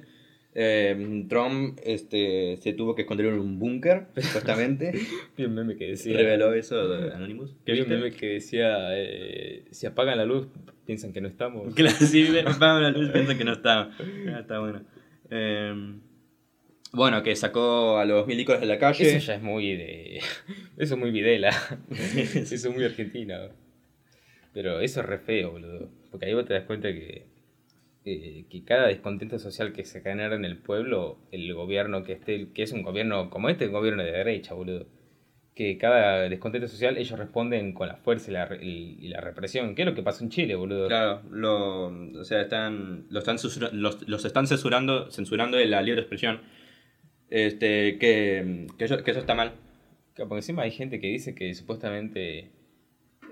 Eh, 0.56 1.26
Trump 1.30 1.80
este, 1.84 2.58
se 2.58 2.74
tuvo 2.74 2.94
que 2.94 3.04
esconder 3.04 3.28
en 3.28 3.40
un 3.40 3.58
búnker, 3.58 4.08
supuestamente. 4.16 4.94
Vi 5.38 5.46
un 5.46 5.56
meme 5.56 5.76
que 5.76 5.90
decía. 5.90 6.16
Reveló 6.16 6.54
eso 6.54 6.88
de 6.88 7.14
Anonymous. 7.14 7.56
¿Qué 7.66 7.74
Vi 7.74 7.82
un 7.82 7.90
meme 7.90 8.12
que 8.12 8.28
decía: 8.28 8.90
eh, 8.92 9.66
si 9.72 9.88
apagan 9.88 10.18
la 10.18 10.26
luz, 10.26 10.48
piensan 10.86 11.12
que 11.12 11.22
no 11.22 11.28
estamos. 11.28 11.74
Claro, 11.76 11.96
sí, 11.98 12.28
apagan 12.46 12.84
la 12.84 12.92
luz 12.92 13.10
piensan 13.10 13.38
que 13.38 13.44
no 13.44 13.54
está. 13.54 13.90
Ah, 14.00 14.40
está 14.42 14.60
bueno. 14.60 14.84
Eh, 15.32 15.74
bueno, 16.92 17.24
que 17.24 17.36
sacó 17.36 17.98
a 17.98 18.06
los 18.06 18.28
milicos 18.28 18.60
de 18.60 18.68
la 18.68 18.78
calle. 18.78 19.16
Eso 19.16 19.26
ya 19.26 19.36
es 19.36 19.42
muy 19.42 19.76
de. 19.76 20.18
Eso 20.78 20.94
es 20.94 21.00
muy 21.00 21.10
Videla. 21.10 21.50
eso 21.90 22.54
es 22.54 22.70
muy 22.70 22.84
argentina. 22.84 23.50
Pero 24.54 24.80
eso 24.80 25.00
es 25.00 25.06
re 25.08 25.18
feo, 25.18 25.52
boludo. 25.52 25.90
Porque 26.12 26.28
ahí 26.28 26.34
vos 26.36 26.46
te 26.46 26.54
das 26.54 26.66
cuenta 26.66 26.94
que. 26.94 27.26
Eh, 28.06 28.46
que 28.50 28.64
cada 28.64 28.88
descontento 28.88 29.40
social 29.40 29.72
que 29.72 29.86
se 29.86 30.02
genera 30.02 30.36
en 30.36 30.46
el 30.46 30.58
pueblo, 30.58 31.20
el 31.32 31.54
gobierno 31.54 32.04
que 32.04 32.14
esté, 32.14 32.50
que 32.54 32.64
es 32.64 32.72
un 32.72 32.84
gobierno 32.84 33.30
como 33.30 33.50
este, 33.50 33.68
un 33.68 33.74
gobierno 33.74 34.04
de 34.04 34.12
derecha, 34.12 34.54
boludo. 34.54 34.88
Que 35.56 35.78
cada 35.78 36.28
descontento 36.30 36.68
social 36.68 36.98
ellos 36.98 37.18
responden 37.20 37.74
con 37.74 37.88
la 37.88 37.96
fuerza 37.96 38.32
y 38.32 38.34
la, 38.34 38.50
y 38.60 39.08
la 39.08 39.22
represión. 39.22 39.76
¿Qué 39.76 39.84
es 39.84 39.88
lo 39.88 39.94
que 39.94 40.02
pasó 40.02 40.24
en 40.24 40.32
Chile, 40.32 40.56
boludo? 40.56 40.88
Claro, 40.88 41.22
lo, 41.30 41.88
o 42.20 42.24
sea, 42.26 42.42
están, 42.42 43.06
lo 43.10 43.20
están 43.20 43.38
los, 43.74 44.08
los 44.08 44.26
están 44.26 44.48
censurando, 44.48 45.12
censurando 45.12 45.58
de 45.58 45.68
la 45.68 45.82
libre 45.82 46.02
expresión. 46.02 46.42
Este, 47.30 48.00
que, 48.00 48.68
que, 48.78 48.86
eso, 48.86 49.04
que 49.04 49.12
eso 49.12 49.20
está 49.20 49.36
mal. 49.36 49.54
Porque 50.16 50.36
encima 50.36 50.64
hay 50.64 50.72
gente 50.72 51.00
que 51.00 51.08
dice 51.08 51.36
que 51.36 51.54
supuestamente 51.54 52.52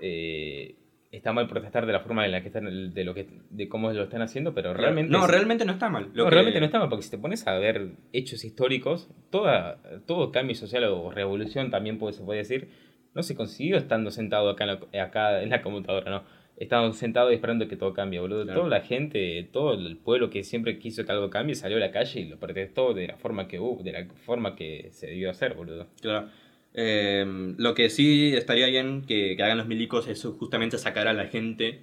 eh, 0.00 0.76
está 1.12 1.32
mal 1.32 1.46
protestar 1.46 1.86
de 1.86 1.92
la 1.92 2.00
forma 2.00 2.24
en 2.24 2.32
la 2.32 2.40
que 2.40 2.48
están, 2.48 2.92
de 2.92 3.04
lo 3.04 3.14
que, 3.14 3.28
de 3.50 3.68
cómo 3.68 3.92
lo 3.92 4.02
están 4.02 4.22
haciendo, 4.22 4.54
pero 4.54 4.74
realmente 4.74 5.12
No, 5.12 5.24
es- 5.26 5.30
realmente 5.30 5.64
no 5.64 5.72
está 5.72 5.88
mal. 5.88 6.08
Lo 6.14 6.24
no, 6.24 6.30
que- 6.30 6.34
realmente 6.34 6.58
no 6.58 6.66
está 6.66 6.78
mal, 6.80 6.88
porque 6.88 7.02
si 7.04 7.10
te 7.10 7.18
pones 7.18 7.46
a 7.46 7.56
ver 7.58 7.90
hechos 8.12 8.44
históricos, 8.44 9.08
toda, 9.30 9.78
todo 10.06 10.32
cambio 10.32 10.56
social 10.56 10.82
o 10.84 11.10
revolución 11.12 11.70
también 11.70 11.98
puede, 11.98 12.14
se 12.14 12.24
puede 12.24 12.38
decir, 12.40 12.68
no 13.14 13.22
se 13.22 13.36
consiguió 13.36 13.76
estando 13.76 14.10
sentado 14.10 14.48
acá 14.50 14.64
en 14.64 14.70
la, 14.92 15.04
acá 15.04 15.42
en 15.42 15.50
la 15.50 15.62
computadora, 15.62 16.10
no. 16.10 16.42
Estando 16.56 16.92
sentado 16.92 17.30
y 17.32 17.34
esperando 17.34 17.66
que 17.66 17.76
todo 17.76 17.92
cambie, 17.92 18.20
boludo. 18.20 18.44
Claro. 18.44 18.60
Toda 18.60 18.70
la 18.78 18.84
gente, 18.84 19.48
todo 19.52 19.72
el 19.74 19.96
pueblo 19.96 20.30
que 20.30 20.44
siempre 20.44 20.78
quiso 20.78 21.04
que 21.04 21.10
algo 21.10 21.28
cambie, 21.28 21.54
salió 21.54 21.76
a 21.78 21.80
la 21.80 21.90
calle 21.90 22.20
y 22.20 22.28
lo 22.28 22.38
protestó 22.38 22.94
de 22.94 23.08
la 23.08 23.16
forma 23.16 23.48
que 23.48 23.58
hubo, 23.58 23.82
de 23.82 23.92
la 23.92 24.04
forma 24.26 24.54
que 24.54 24.88
se 24.92 25.08
debió 25.08 25.30
hacer, 25.30 25.54
boludo. 25.54 25.88
Claro. 26.00 26.28
Eh, 26.74 27.54
lo 27.58 27.74
que 27.74 27.90
sí 27.90 28.34
estaría 28.34 28.66
bien 28.66 29.02
que, 29.06 29.34
que 29.36 29.42
hagan 29.42 29.58
los 29.58 29.66
milicos 29.66 30.08
es 30.08 30.22
justamente 30.38 30.78
sacar 30.78 31.08
a 31.08 31.12
la 31.12 31.26
gente. 31.26 31.82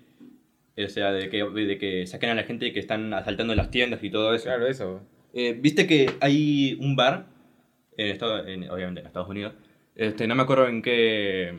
O 0.78 0.88
sea, 0.90 1.12
de 1.12 1.30
que, 1.30 1.44
de 1.44 1.78
que 1.78 2.08
saquen 2.08 2.30
a 2.30 2.36
la 2.36 2.44
gente 2.44 2.72
que 2.72 2.80
están 2.80 3.14
asaltando 3.14 3.54
las 3.56 3.70
tiendas 3.70 4.04
y 4.04 4.10
todo 4.10 4.34
eso. 4.34 4.46
Claro, 4.46 4.68
eso. 4.68 5.02
Eh, 5.34 5.54
Viste 5.60 5.86
que 5.88 6.10
hay 6.22 6.78
un 6.80 6.96
bar, 6.96 7.28
en 7.98 8.08
Estado- 8.08 8.48
en- 8.48 8.70
obviamente 8.70 9.02
en 9.02 9.08
Estados 9.08 9.30
Unidos, 9.30 9.54
este, 9.96 10.26
no 10.28 10.36
me 10.36 10.44
acuerdo 10.44 10.68
en 10.70 10.82
qué, 10.82 11.54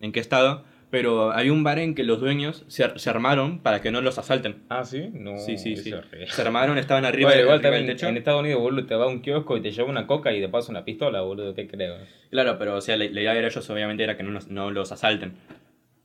en 0.00 0.12
qué 0.12 0.20
estado, 0.20 0.64
pero 0.92 1.32
hay 1.32 1.48
un 1.48 1.64
bar 1.64 1.78
en 1.78 1.94
que 1.94 2.04
los 2.04 2.20
dueños 2.20 2.64
se, 2.68 2.84
ar- 2.84 3.00
se 3.00 3.08
armaron 3.08 3.60
para 3.60 3.80
que 3.80 3.90
no 3.90 4.02
los 4.02 4.18
asalten. 4.18 4.62
Ah, 4.68 4.84
¿sí? 4.84 5.08
No, 5.14 5.38
sí, 5.38 5.56
sí, 5.56 5.74
sí. 5.74 5.94
Se 6.26 6.42
armaron, 6.42 6.76
estaban 6.76 7.06
arriba, 7.06 7.28
Bueno, 7.30 7.36
del- 7.38 7.44
igual 7.46 7.58
arriba 7.60 7.70
del 7.70 7.80
también 7.80 7.96
techo. 7.96 8.08
en 8.08 8.16
Estados 8.18 8.40
Unidos, 8.42 8.60
boludo, 8.60 8.84
te 8.86 8.94
va 8.94 9.04
a 9.06 9.08
un 9.08 9.22
kiosco 9.22 9.56
y 9.56 9.62
te 9.62 9.70
lleva 9.72 9.88
una 9.88 10.06
coca 10.06 10.32
y 10.34 10.40
te 10.42 10.50
pasa 10.50 10.70
una 10.70 10.84
pistola, 10.84 11.22
boludo, 11.22 11.54
¿qué 11.54 11.66
creo? 11.66 11.96
Claro, 12.30 12.58
pero 12.58 12.76
o 12.76 12.80
sea, 12.82 12.98
la, 12.98 13.06
la 13.06 13.20
idea 13.22 13.32
de 13.32 13.40
ellos 13.46 13.70
obviamente 13.70 14.04
era 14.04 14.18
que 14.18 14.22
no, 14.22 14.38
no 14.50 14.70
los 14.70 14.92
asalten 14.92 15.32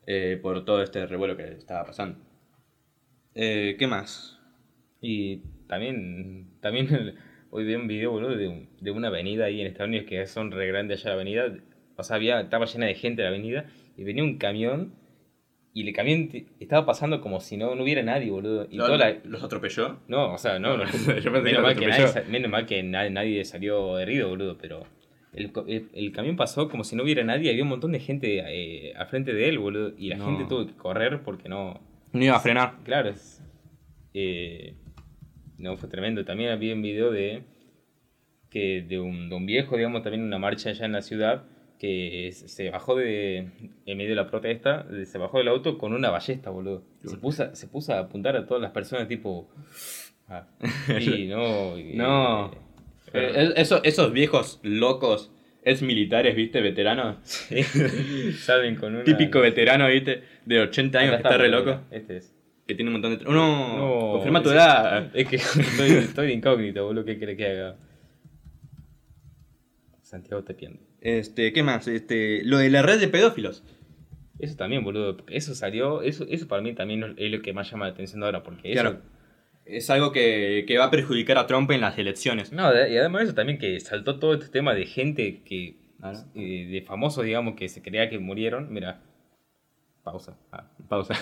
eh, 0.08 0.39
por 0.41 0.63
todo 0.63 0.82
este 0.82 1.06
revuelo 1.06 1.36
que 1.36 1.44
estaba 1.51 1.84
pasando. 1.86 2.17
Eh, 3.36 3.75
¿Qué 3.77 3.88
más? 3.88 4.39
Y 5.01 5.41
también, 5.67 6.48
también 6.62 7.15
hoy 7.51 7.65
vi 7.65 7.75
un 7.75 7.88
video, 7.88 8.12
boludo, 8.12 8.36
de, 8.36 8.48
un- 8.48 8.70
de 8.79 8.91
una 8.91 9.10
avenida 9.10 9.46
ahí 9.46 9.62
en 9.62 9.67
Estados 9.67 9.89
Unidos 9.89 10.08
que 10.08 10.25
son 10.27 10.51
re 10.51 10.67
grandes 10.67 11.01
allá 11.01 11.10
la 11.10 11.15
avenida. 11.22 11.53
O 11.98 12.03
sea, 12.03 12.15
había, 12.15 12.39
estaba 12.41 12.65
llena 12.65 12.86
de 12.86 12.96
gente 12.96 13.22
la 13.22 13.29
avenida 13.29 13.65
y 13.98 14.04
venía 14.04 14.24
un 14.24 14.38
camión 14.38 14.94
y 15.74 15.88
el 15.88 15.94
camión 15.94 16.30
estaba 16.60 16.86
pasando 16.86 17.20
como 17.22 17.39
si 17.42 17.58
no, 17.58 17.75
no 17.75 17.84
hubiera 17.84 18.01
nadie, 18.01 18.32
boludo. 18.32 18.68
Y 18.72 18.77
¿Lo- 18.77 18.86
toda 18.86 18.98
la- 18.98 19.18
¿Los 19.25 19.44
atropelló? 19.44 20.00
No, 20.08 20.34
o 20.34 20.38
sea, 20.38 20.58
no, 20.60 20.77
no. 20.77 20.86
Yo 21.22 21.32
menos, 21.32 21.62
mal 21.62 21.75
que 21.75 21.86
nadie, 21.88 22.24
menos 22.30 22.50
mal 22.51 22.66
que 22.66 22.82
nadie, 22.84 23.10
nadie 23.12 23.46
salió 23.46 24.00
herido, 24.00 24.30
boludo, 24.30 24.58
pero 24.58 24.84
el, 25.34 25.51
el, 25.68 25.89
el 25.94 26.12
camión 26.13 26.36
pasó 26.36 26.68
como 26.70 26.84
si 26.84 26.96
no 26.96 27.04
hubiera 27.04 27.24
nadie, 27.24 27.51
había 27.51 27.62
un 27.63 27.70
montón 27.70 27.92
de 27.92 28.00
gente 28.00 28.39
eh, 28.48 28.94
al 28.96 29.06
frente 29.08 29.34
de 29.34 29.50
él, 29.50 29.60
boludo, 29.60 29.94
y 29.98 30.08
la 30.10 30.16
No. 30.18 30.25
gente 30.25 30.46
tuvo 30.46 30.66
que 30.66 30.74
correr 30.74 31.22
porque 31.24 31.48
no... 31.50 31.80
No 32.13 32.24
iba 32.24 32.38
a 32.38 32.39
frenar. 32.39 32.75
Claro, 32.84 33.10
es, 33.10 33.44
eh, 34.16 34.74
no, 35.60 35.75
fue 35.77 35.89
tremendo. 35.89 36.24
También 36.25 36.50
había 36.51 36.74
un 36.74 36.82
video 36.82 37.12
de, 37.12 37.44
que 38.50 38.82
de, 38.82 39.00
un, 39.00 39.30
de 39.30 39.36
un 39.36 39.46
viejo, 39.46 39.75
digamos, 39.75 40.01
también 40.01 40.22
en 40.22 40.27
una 40.27 40.39
marcha 40.39 40.70
allá 40.70 40.86
en 40.86 40.94
la 40.94 41.01
ciudad, 41.01 41.44
que 41.79 42.31
se 42.34 42.69
bajó 42.72 42.96
de, 42.96 43.50
en 43.86 43.98
medio 43.98 44.10
de 44.10 44.15
la 44.15 44.27
protesta, 44.27 44.88
se 45.05 45.17
bajó 45.17 45.38
del 45.38 45.48
auto 45.50 45.77
con 45.77 45.93
una 45.93 46.10
ballesta, 46.10 46.50
boludo. 46.50 46.84
Se 47.05 47.17
puso, 47.17 47.43
a- 47.43 47.55
se 47.55 47.67
puso 47.67 47.93
a 47.93 48.00
apuntar 48.00 48.36
a 48.36 48.46
todas 48.48 48.62
las 48.62 48.72
personas, 48.72 49.07
tipo... 49.07 49.48
ah, 50.27 50.48
y 51.00 51.27
no... 51.27 51.77
y- 51.77 51.93
No. 51.96 52.51
eh, 53.13 53.31
Eh, 53.36 53.53
esos, 53.57 53.81
esos 53.84 54.12
viejos 54.12 54.60
locos 54.63 55.31
es 55.63 55.81
militares, 55.81 56.36
¿viste? 56.36 56.62
Veteranos. 56.62 57.17
Sí. 57.24 57.62
Salen 58.39 58.75
con 58.77 58.96
una... 58.96 59.03
Típico 59.03 59.39
veterano, 59.41 59.88
¿viste? 59.88 60.24
De 60.46 60.60
80 60.62 60.98
años, 61.00 61.12
que 61.12 61.17
está 61.17 61.38
re 61.38 61.50
loco. 61.50 61.81
Este 61.91 62.17
es. 62.17 62.34
Que 62.65 62.74
tiene 62.75 62.89
un 62.89 62.93
montón 62.93 63.12
de... 63.17 63.24
tra- 63.24 63.31
No, 63.31 63.77
No, 63.77 64.12
confirma 64.13 64.41
tu 64.41 64.50
edad. 64.50 65.12
Es 65.15 65.27
que 65.27 65.36
estoy, 65.36 65.91
estoy 65.91 66.31
incógnito, 66.31 66.86
boludo. 66.86 67.05
¿Qué 67.05 67.19
crees 67.19 67.38
que 67.38 67.46
haga? 67.46 67.75
Santiago 70.01 70.43
te 70.43 70.53
pierde. 70.53 70.79
Este, 71.01 71.54
¿qué 71.54 71.63
más? 71.63 71.88
Este, 71.88 72.44
lo 72.44 72.58
de 72.58 72.70
la 72.70 72.82
red 72.82 73.00
de 73.00 73.08
pedófilos. 73.08 73.63
Eso 74.39 74.56
también, 74.56 74.84
boludo. 74.84 75.18
Eso 75.30 75.56
salió. 75.56 76.01
Eso, 76.01 76.25
eso 76.30 76.48
para 76.48 76.62
mí 76.62 76.74
también 76.74 77.16
es 77.18 77.32
lo 77.32 77.42
que 77.42 77.54
más 77.54 77.70
llama 77.72 77.86
la 77.86 77.92
atención 77.94 78.24
ahora. 78.24 78.44
Porque 78.44 78.72
eso. 78.72 78.82
Claro. 78.82 79.01
Es 79.66 79.89
algo 79.89 80.13
que, 80.13 80.63
que 80.66 80.77
va 80.77 80.86
a 80.86 80.92
perjudicar 80.92 81.38
a 81.38 81.46
Trump 81.46 81.70
en 81.72 81.82
las 81.82 81.98
elecciones. 81.98 82.54
No, 82.54 82.72
y 82.74 82.98
además 82.98 83.24
eso 83.24 83.34
también 83.34 83.58
que 83.60 83.80
saltó 83.82 84.18
todo 84.18 84.34
este 84.34 84.48
tema 84.48 84.74
de 84.74 84.86
gente 84.86 85.42
que. 85.44 85.75
Claro. 86.00 86.20
eh, 86.36 86.68
de 86.70 86.82
famosos, 86.84 87.25
digamos, 87.25 87.56
que 87.56 87.68
se 87.68 87.82
creía 87.82 88.10
que 88.10 88.20
murieron. 88.20 88.72
Mira. 88.72 89.01
Pausa. 90.04 90.38
Ah, 90.54 90.63
pausa. 90.88 91.16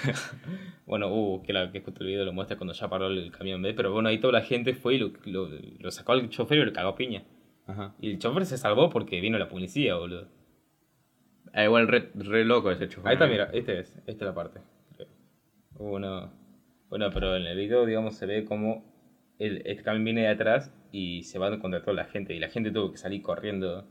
bueno, 0.85 1.11
uh, 1.11 1.41
que, 1.41 1.53
la, 1.53 1.71
que 1.71 1.81
justo 1.81 2.01
el 2.01 2.07
video 2.07 2.23
lo 2.25 2.33
muestra 2.33 2.55
cuando 2.55 2.73
ya 2.73 2.87
paró 2.87 3.07
el 3.07 3.31
camión, 3.31 3.61
¿ves? 3.61 3.73
Pero 3.75 3.91
bueno, 3.91 4.09
ahí 4.09 4.19
toda 4.19 4.33
la 4.33 4.41
gente 4.41 4.75
fue 4.75 4.95
y 4.95 4.97
lo, 4.99 5.11
lo, 5.25 5.49
lo 5.79 5.91
sacó 5.91 6.11
al 6.11 6.29
chofer 6.29 6.59
y 6.59 6.65
lo 6.65 6.73
cagó 6.73 6.89
a 6.89 6.95
piña. 6.95 7.23
Ajá. 7.67 7.95
Y 7.99 8.11
el 8.11 8.19
chofer 8.19 8.45
se 8.45 8.57
salvó 8.57 8.89
porque 8.89 9.21
vino 9.21 9.37
la 9.37 9.49
policía, 9.49 9.95
boludo. 9.95 10.27
Ah, 11.53 11.63
igual 11.63 11.87
re, 11.87 12.11
re 12.15 12.45
loco 12.45 12.69
ese 12.71 12.87
chofer. 12.87 13.07
Ahí 13.07 13.13
está, 13.13 13.27
mira, 13.27 13.49
este 13.53 13.79
es, 13.79 13.95
esta 14.05 14.11
es 14.11 14.21
la 14.21 14.35
parte. 14.35 14.59
Uno, 15.77 16.31
bueno, 16.89 17.09
pero 17.13 17.35
en 17.35 17.45
el 17.45 17.57
video, 17.57 17.85
digamos, 17.85 18.15
se 18.15 18.25
ve 18.25 18.45
como 18.45 18.83
el, 19.39 19.61
este 19.65 19.83
camión 19.83 20.03
viene 20.05 20.21
de 20.21 20.27
atrás 20.29 20.73
y 20.91 21.23
se 21.23 21.39
va 21.39 21.57
contra 21.59 21.81
toda 21.81 21.93
la 21.93 22.05
gente. 22.05 22.33
Y 22.33 22.39
la 22.39 22.49
gente 22.49 22.71
tuvo 22.71 22.91
que 22.91 22.97
salir 22.97 23.21
corriendo. 23.21 23.87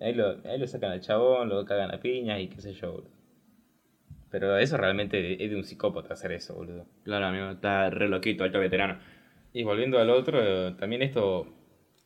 Ahí 0.00 0.14
lo, 0.14 0.38
ahí 0.44 0.58
lo 0.58 0.66
sacan 0.66 0.92
al 0.92 1.00
chabón, 1.00 1.48
lo 1.48 1.64
cagan 1.64 1.92
a 1.92 2.00
piñas 2.00 2.40
y 2.40 2.48
qué 2.48 2.60
sé 2.60 2.72
yo, 2.74 2.92
boludo. 2.92 3.10
Pero 4.30 4.58
eso 4.58 4.76
realmente 4.76 5.42
es 5.42 5.50
de 5.50 5.56
un 5.56 5.64
psicópata 5.64 6.12
hacer 6.12 6.32
eso, 6.32 6.54
boludo. 6.54 6.86
Claro, 7.02 7.26
amigo, 7.26 7.50
está 7.50 7.90
re 7.90 8.08
loquito, 8.08 8.44
alto 8.44 8.60
veterano. 8.60 8.98
Y 9.52 9.62
volviendo 9.64 9.98
al 9.98 10.10
otro, 10.10 10.38
eh, 10.42 10.74
también 10.78 11.02
esto 11.02 11.46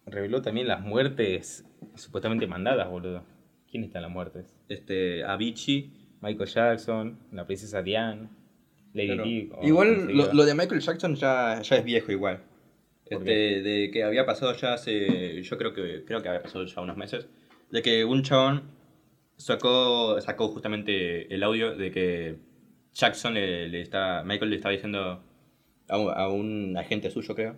reveló 0.06 0.42
también 0.42 0.68
las 0.68 0.80
muertes 0.82 1.64
supuestamente 1.94 2.46
mandadas, 2.46 2.88
boludo. 2.88 3.24
¿Quién 3.70 3.84
están 3.84 4.02
las 4.02 4.10
muertes? 4.10 4.54
Este, 4.68 5.24
Avicii. 5.24 6.02
Michael 6.22 6.48
Jackson, 6.48 7.18
la 7.32 7.44
princesa 7.44 7.82
Diane, 7.82 8.28
Lady 8.94 9.08
Claro. 9.08 9.24
Di. 9.24 9.50
Igual 9.62 10.16
lo, 10.16 10.44
de 10.44 10.54
Michael 10.54 10.80
Jackson 10.80 11.16
ya, 11.16 11.60
ya 11.60 11.76
es 11.76 11.84
viejo 11.84 12.12
igual. 12.12 12.40
¿Por 13.10 13.28
Este, 13.28 13.60
de 13.62 13.90
que 13.90 14.04
había 14.04 14.24
pasado 14.24 14.54
ya 14.54 14.74
hace, 14.74 15.42
yo 15.42 15.58
creo 15.58 15.74
que 15.74 16.04
creo 16.04 16.22
que 16.22 16.28
había 16.28 16.42
pasado 16.42 16.64
ya 16.64 16.80
unos 16.80 16.96
meses, 16.96 17.26
de 17.70 17.82
que 17.82 18.04
un 18.04 18.22
chabón 18.22 18.62
sacó, 19.36 20.20
sacó 20.20 20.48
justamente 20.48 21.34
el 21.34 21.42
audio 21.42 21.74
de 21.74 21.90
que 21.90 22.36
Jackson 22.94 23.34
le, 23.34 23.68
le 23.68 23.80
está, 23.80 24.22
Michael 24.24 24.50
le 24.50 24.56
estaba 24.56 24.72
diciendo 24.72 25.22
a 25.88 25.98
un, 25.98 26.12
a 26.14 26.28
un 26.28 26.76
agente 26.78 27.10
suyo 27.10 27.34
creo, 27.34 27.56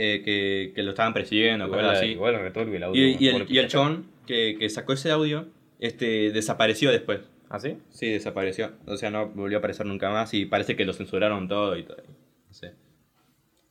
eh, 0.00 0.22
que, 0.24 0.72
que 0.74 0.82
lo 0.84 0.90
estaban 0.90 1.12
persiguiendo, 1.12 1.66
Igual, 1.66 1.90
así. 1.90 2.06
igual 2.06 2.34
el 2.36 2.82
audio. 2.84 3.06
Y, 3.08 3.28
el, 3.28 3.46
y 3.48 3.58
el 3.58 3.66
chabón 3.66 4.06
que, 4.26 4.54
que 4.56 4.70
sacó 4.70 4.92
ese 4.92 5.10
audio, 5.10 5.48
este, 5.80 6.30
desapareció 6.30 6.92
después. 6.92 7.20
¿Ah, 7.50 7.58
sí? 7.58 7.78
Sí, 7.90 8.08
desapareció. 8.10 8.72
O 8.86 8.96
sea, 8.96 9.10
no 9.10 9.28
volvió 9.28 9.56
a 9.56 9.60
aparecer 9.60 9.86
nunca 9.86 10.08
más 10.10 10.32
y 10.34 10.46
parece 10.46 10.76
que 10.76 10.84
lo 10.84 10.92
censuraron 10.92 11.48
todo 11.48 11.76
y 11.76 11.82
todo. 11.82 11.96
No 12.46 12.54
sé. 12.54 12.74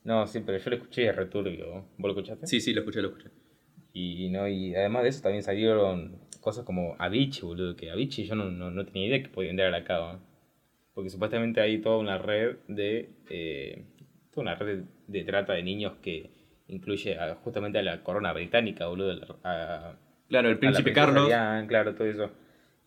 No, 0.04 0.26
sí, 0.26 0.40
pero 0.44 0.58
yo 0.58 0.70
lo 0.70 0.76
escuché 0.76 1.02
y 1.02 1.06
es 1.06 1.16
returbio. 1.16 1.66
¿Vos 1.72 1.84
lo 1.98 2.08
escuchaste? 2.10 2.46
Sí, 2.46 2.60
sí, 2.60 2.72
lo 2.74 2.80
escuché, 2.80 3.00
lo 3.00 3.08
escuché. 3.08 3.30
Y, 3.94 4.28
no, 4.28 4.46
y 4.48 4.74
además 4.74 5.04
de 5.04 5.08
eso 5.08 5.22
también 5.22 5.42
salieron 5.42 6.18
cosas 6.40 6.64
como 6.64 6.94
Avicii, 6.98 7.42
boludo. 7.42 7.74
Que 7.74 7.90
Avicii 7.90 8.26
yo 8.26 8.34
no, 8.34 8.50
no, 8.50 8.70
no 8.70 8.84
tenía 8.84 9.06
idea 9.06 9.22
que 9.22 9.28
podía 9.28 9.50
entrar 9.50 9.74
acá. 9.74 9.98
¿no? 10.14 10.20
Porque 10.94 11.10
supuestamente 11.10 11.60
hay 11.60 11.78
toda 11.78 11.98
una 11.98 12.18
red 12.18 12.56
de. 12.68 13.08
eh, 13.30 13.84
toda 14.38 14.42
una 14.42 14.54
red 14.54 14.84
de, 15.06 15.24
trata 15.24 15.52
de 15.54 15.62
niños 15.62 15.94
que 16.02 16.30
incluye 16.68 17.18
a- 17.18 17.34
justamente 17.36 17.78
a 17.78 17.82
la 17.82 18.02
corona 18.02 18.32
británica, 18.32 18.86
boludo. 18.86 19.38
a- 19.44 19.94
Claro, 20.28 20.50
el 20.50 20.58
príncipe 20.58 20.92
Carlos. 20.92 21.26
Diana, 21.26 21.66
claro, 21.66 21.94
todo 21.94 22.06
eso. 22.06 22.30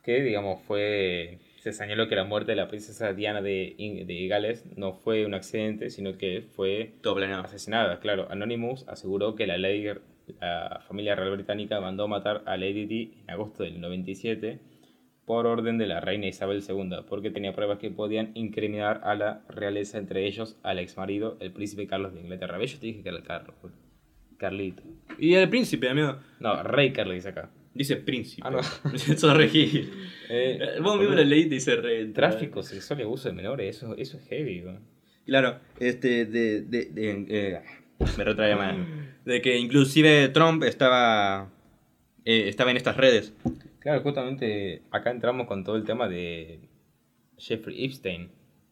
Que, 0.04 0.22
digamos, 0.22 0.62
fue. 0.64 1.40
Se 1.60 1.74
señaló 1.74 2.08
que 2.08 2.16
la 2.16 2.24
muerte 2.24 2.52
de 2.52 2.56
la 2.56 2.68
princesa 2.68 3.14
Diana 3.14 3.42
de, 3.42 3.76
de 4.08 4.28
Gales 4.28 4.66
no 4.78 4.94
fue 4.94 5.26
un 5.26 5.34
accidente, 5.36 5.90
sino 5.90 6.18
que 6.18 6.42
fue 6.56 6.94
Todo 7.02 7.16
planeado. 7.16 7.44
asesinada. 7.44 8.00
Claro, 8.00 8.28
Anonymous 8.32 8.88
aseguró 8.88 9.36
que 9.36 9.46
la, 9.48 9.58
ley, 9.58 9.88
la 10.40 10.84
familia 10.88 11.16
real 11.16 11.32
británica 11.32 11.80
mandó 11.82 12.08
matar 12.08 12.42
a 12.46 12.58
Lady 12.58 12.86
Di 12.86 13.14
en 13.24 13.30
agosto 13.32 13.64
del 13.64 13.80
97 13.82 14.60
por 15.32 15.48
orden 15.48 15.78
de 15.78 15.88
la 15.88 16.02
reina 16.02 16.28
Isabel 16.28 16.62
II, 16.68 17.06
porque 17.08 17.30
tenía 17.32 17.54
pruebas 17.54 17.78
que 17.80 17.90
podían 17.90 18.32
incriminar 18.34 19.00
a 19.06 19.16
la 19.16 19.44
realeza, 19.48 19.98
entre 19.98 20.28
ellos 20.28 20.58
al 20.62 20.78
exmarido, 20.78 21.38
el 21.40 21.54
príncipe 21.54 21.88
Carlos 21.88 22.14
de 22.14 22.20
Inglaterra. 22.20 22.62
Yo 22.62 22.78
te 22.78 22.88
dije 22.88 23.02
que 23.02 23.08
era 23.08 23.18
el 23.18 23.24
Carlos. 23.24 23.56
Carlito. 24.38 24.84
Y 25.18 25.36
el 25.36 25.48
príncipe, 25.48 25.88
amigo. 25.88 26.18
No, 26.42 26.62
rey 26.64 26.92
Carlos 26.92 27.16
dice 27.16 27.30
acá. 27.30 27.50
Dice 27.74 27.96
príncipe. 27.96 28.46
Ah, 28.46 28.50
no. 28.52 28.60
Eso 28.94 29.32
es 29.32 29.38
re 29.38 29.50
Eh, 30.30 30.80
Vos 30.82 31.00
mismo 31.00 31.16
lo 31.16 31.24
leí 31.24 31.46
dice 31.46 31.78
re. 31.78 32.08
Tráfico 32.08 32.62
sexual 32.62 33.00
y 33.00 33.04
abuso 33.04 33.30
de 33.30 33.36
menores, 33.36 33.78
eso, 33.78 33.96
eso 33.96 34.18
es 34.18 34.28
heavy, 34.28 34.60
bro. 34.60 34.80
Claro, 35.26 35.60
este, 35.80 36.26
de. 36.26 36.64
de, 36.64 36.86
de 36.88 37.26
eh, 37.30 37.62
me 38.18 38.24
retrae 38.26 38.58
más. 38.58 38.76
De 39.24 39.42
que 39.42 39.58
inclusive 39.58 40.28
Trump 40.28 40.64
estaba. 40.64 41.50
eh, 42.26 42.50
estaba 42.50 42.72
en 42.72 42.76
estas 42.76 42.98
redes. 42.98 43.34
Claro, 43.82 44.02
justamente 44.02 44.84
acá 44.92 45.12
entramos 45.12 45.48
con 45.48 45.64
todo 45.64 45.76
el 45.76 45.84
tema 45.84 46.08
de 46.08 46.60
Jeffrey 47.38 47.84
Epstein. 47.86 48.30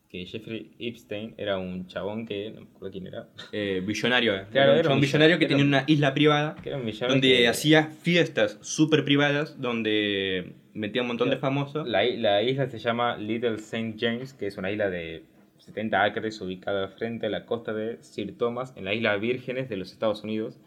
Que 0.10 0.26
Jeffrey 0.26 0.72
Epstein 0.80 1.36
era 1.38 1.60
un 1.60 1.86
chabón 1.86 2.26
que, 2.26 2.50
no 2.50 2.62
me 2.62 2.68
acuerdo 2.68 2.92
quién 2.92 3.06
era, 3.08 3.28
Eh, 3.52 3.84
billonario. 3.86 4.36
eh. 4.36 4.46
Claro, 4.52 4.74
un 4.74 4.80
era 4.80 4.90
un 4.94 5.02
billonario 5.02 5.38
que 5.38 5.46
era 5.46 5.50
tenía 5.50 5.64
un- 5.64 5.70
una 5.70 5.84
isla 5.86 6.14
privada. 6.16 6.56
que 6.64 6.70
era 6.70 6.78
un. 6.80 6.92
Donde 7.10 7.28
que- 7.38 7.48
hacía 7.48 7.84
fiestas 7.86 8.58
súper 8.62 9.04
privadas. 9.04 9.62
Donde 9.62 10.54
metía 10.74 11.04
un 11.04 11.10
montón 11.10 11.30
de 11.30 11.38
Claro. 11.38 11.42
famosos. 11.56 11.88
La, 11.88 12.04
la 12.06 12.42
isla 12.42 12.68
se 12.70 12.80
llama 12.80 13.18
Little 13.18 13.56
St. 13.56 13.96
James, 14.00 14.34
que 14.34 14.48
es 14.48 14.58
una 14.58 14.72
isla 14.72 14.90
de 14.90 15.24
70 15.60 16.04
acres 16.04 16.42
ubicada 16.42 16.88
frente 16.88 17.28
a 17.28 17.30
la 17.30 17.46
costa 17.46 17.74
de 17.74 17.98
Sir 18.02 18.36
Thomas, 18.36 18.74
en 18.78 18.86
la 18.86 18.96
isla 18.96 19.16
Vírgenes 19.18 19.70
de 19.70 19.78
los 19.78 19.92
Estados 19.92 20.24
Unidos. 20.24 20.60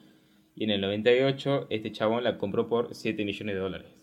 Y 0.54 0.64
en 0.64 0.70
el 0.70 0.80
98 0.82 1.66
este 1.70 1.90
chabón 1.90 2.22
la 2.22 2.38
compró 2.38 2.68
por 2.68 2.94
7 2.94 3.24
millones 3.24 3.54
de 3.56 3.60
dólares. 3.60 4.01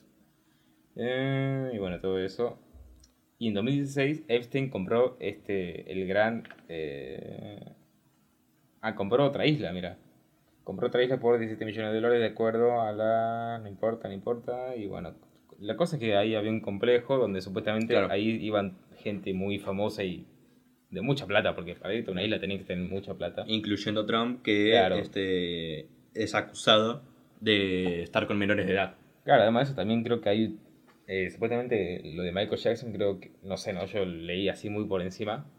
Eh, 1.02 1.72
y 1.74 1.78
bueno, 1.78 2.00
todo 2.02 2.20
eso. 2.20 2.60
Y 3.38 3.48
en 3.48 3.54
2016 3.54 4.26
Epstein 4.28 4.70
compró 4.70 5.16
este, 5.20 5.92
el 5.92 6.06
gran... 6.08 6.44
eh, 6.68 7.74
Ah, 8.82 8.96
compró 8.96 9.26
otra 9.26 9.46
isla, 9.46 9.72
mira. 9.74 9.98
Compró 10.64 10.88
otra 10.88 11.04
isla 11.04 11.20
por 11.20 11.38
17 11.38 11.66
millones 11.66 11.92
de 11.92 11.96
dólares 12.00 12.20
de 12.22 12.28
acuerdo 12.28 12.82
a 12.82 12.92
la... 12.92 13.60
No 13.62 13.68
importa, 13.68 14.08
no 14.08 14.14
importa. 14.14 14.76
Y 14.76 14.88
bueno, 14.88 15.16
la 15.60 15.76
cosa 15.76 15.96
es 15.96 16.00
que 16.02 16.16
ahí 16.16 16.36
había 16.36 16.50
un 16.52 16.62
complejo 16.62 17.18
donde 17.18 17.42
supuestamente 17.42 17.94
Claro. 17.94 18.12
ahí 18.12 18.30
iban 18.42 18.78
gente 18.98 19.34
muy 19.34 19.60
famosa 19.60 20.04
y 20.04 20.26
de 20.92 21.02
mucha 21.02 21.26
plata, 21.28 21.56
porque 21.56 21.76
para 21.76 21.94
irte 21.94 22.10
a 22.10 22.14
una 22.14 22.24
isla 22.24 22.40
tenía 22.40 22.58
que 22.58 22.64
tener 22.64 22.90
mucha 22.90 23.14
plata. 23.16 23.44
Incluyendo 23.48 24.06
Trump, 24.06 24.42
que 24.44 24.70
Claro. 24.72 24.96
este, 24.96 25.88
es 26.14 26.36
acusado 26.36 27.02
de 27.42 28.04
estar 28.04 28.28
con 28.28 28.38
menores 28.38 28.66
de 28.66 28.74
edad. 28.74 28.96
Claro, 29.26 29.44
además 29.44 29.68
de 29.68 29.72
eso 29.72 29.76
también 29.76 30.04
creo 30.04 30.22
que 30.22 30.30
hay, 30.30 30.58
eh, 31.12 31.32
supuestamente 31.32 32.02
lo 32.14 32.22
de 32.22 32.32
Michael 32.32 32.60
Jackson, 32.60 32.94
creo 32.94 33.20
que, 33.20 33.32
no 33.42 33.58
sé, 33.58 33.74
no, 33.74 33.84
yo 33.88 34.06
leí 34.06 34.48
así 34.48 34.70
muy 34.70 34.86
por 34.86 35.02
encima, 35.02 35.50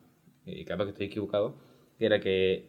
eh, 0.47 0.64
capaz 0.64 0.85
que 0.85 0.90
estoy 0.90 1.07
equivocado, 1.07 1.57
que 1.99 2.07
era 2.07 2.21
que 2.21 2.66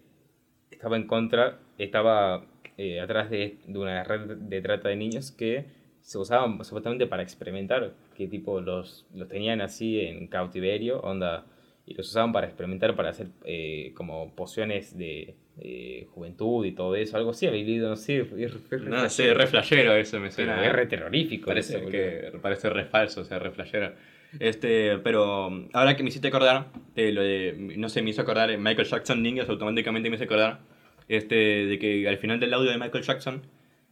estaba 0.71 0.97
en 0.97 1.05
contra, 1.05 1.59
estaba 1.77 2.47
eh, 2.77 2.99
atrás 2.99 3.29
de, 3.29 3.59
una 3.67 4.03
red 4.03 4.35
de 4.35 4.61
trata 4.61 4.89
de 4.89 4.95
niños 4.95 5.31
que 5.31 5.65
se 6.01 6.17
usaban 6.17 6.63
supuestamente 6.65 7.05
para 7.05 7.21
experimentar, 7.21 7.93
que 8.15 8.27
tipo 8.27 8.59
los, 8.61 9.05
los 9.13 9.27
tenían 9.27 9.61
así 9.61 9.99
en 9.99 10.25
cautiverio, 10.25 11.01
onda, 11.01 11.45
y 11.85 11.93
los 11.93 12.09
usaban 12.09 12.31
para 12.31 12.47
experimentar, 12.47 12.95
para 12.95 13.09
hacer 13.09 13.27
eh, 13.45 13.93
como 13.95 14.33
pociones 14.33 14.97
de 14.97 15.35
eh, 15.63 16.07
juventud 16.11 16.65
y 16.65 16.71
todo 16.71 16.95
eso, 16.95 17.17
algo 17.17 17.29
así, 17.29 17.45
había 17.45 17.63
leído, 17.63 17.87
no 17.89 17.95
sé, 17.95 18.21
es- 18.21 18.31
es- 18.71 18.81
No 18.83 19.07
sé, 19.09 19.33
re 19.33 19.45
flashero 19.47 19.95
eso 19.95 20.19
me 20.19 20.31
suena. 20.31 20.65
es 20.65 20.73
re 20.73 20.87
terrorífico. 20.87 21.45
Parece 21.47 21.77
eso, 21.77 21.87
que 21.87 22.31
parece 22.41 22.69
re 22.71 22.85
falso, 22.85 23.21
o 23.21 23.23
sea, 23.25 23.37
re 23.39 23.51
flashero. 23.51 23.93
Este, 24.39 24.97
pero 24.99 25.67
ahora 25.73 25.95
que 25.95 26.03
me 26.03 26.09
hiciste 26.09 26.29
acordar, 26.29 26.67
de 26.95 27.11
lo 27.11 27.21
de, 27.21 27.53
no 27.77 27.89
sé, 27.89 28.01
me 28.01 28.09
hizo 28.09 28.21
acordar 28.21 28.49
en 28.49 28.63
Michael 28.63 28.87
Jackson 28.87 29.21
Ninjas, 29.21 29.49
automáticamente 29.49 30.09
me 30.09 30.15
hizo 30.15 30.23
acordar 30.25 30.61
este, 31.09 31.35
de 31.35 31.77
que 31.77 32.07
al 32.07 32.17
final 32.17 32.39
del 32.39 32.53
audio 32.53 32.71
de 32.71 32.77
Michael 32.77 33.03
Jackson, 33.03 33.41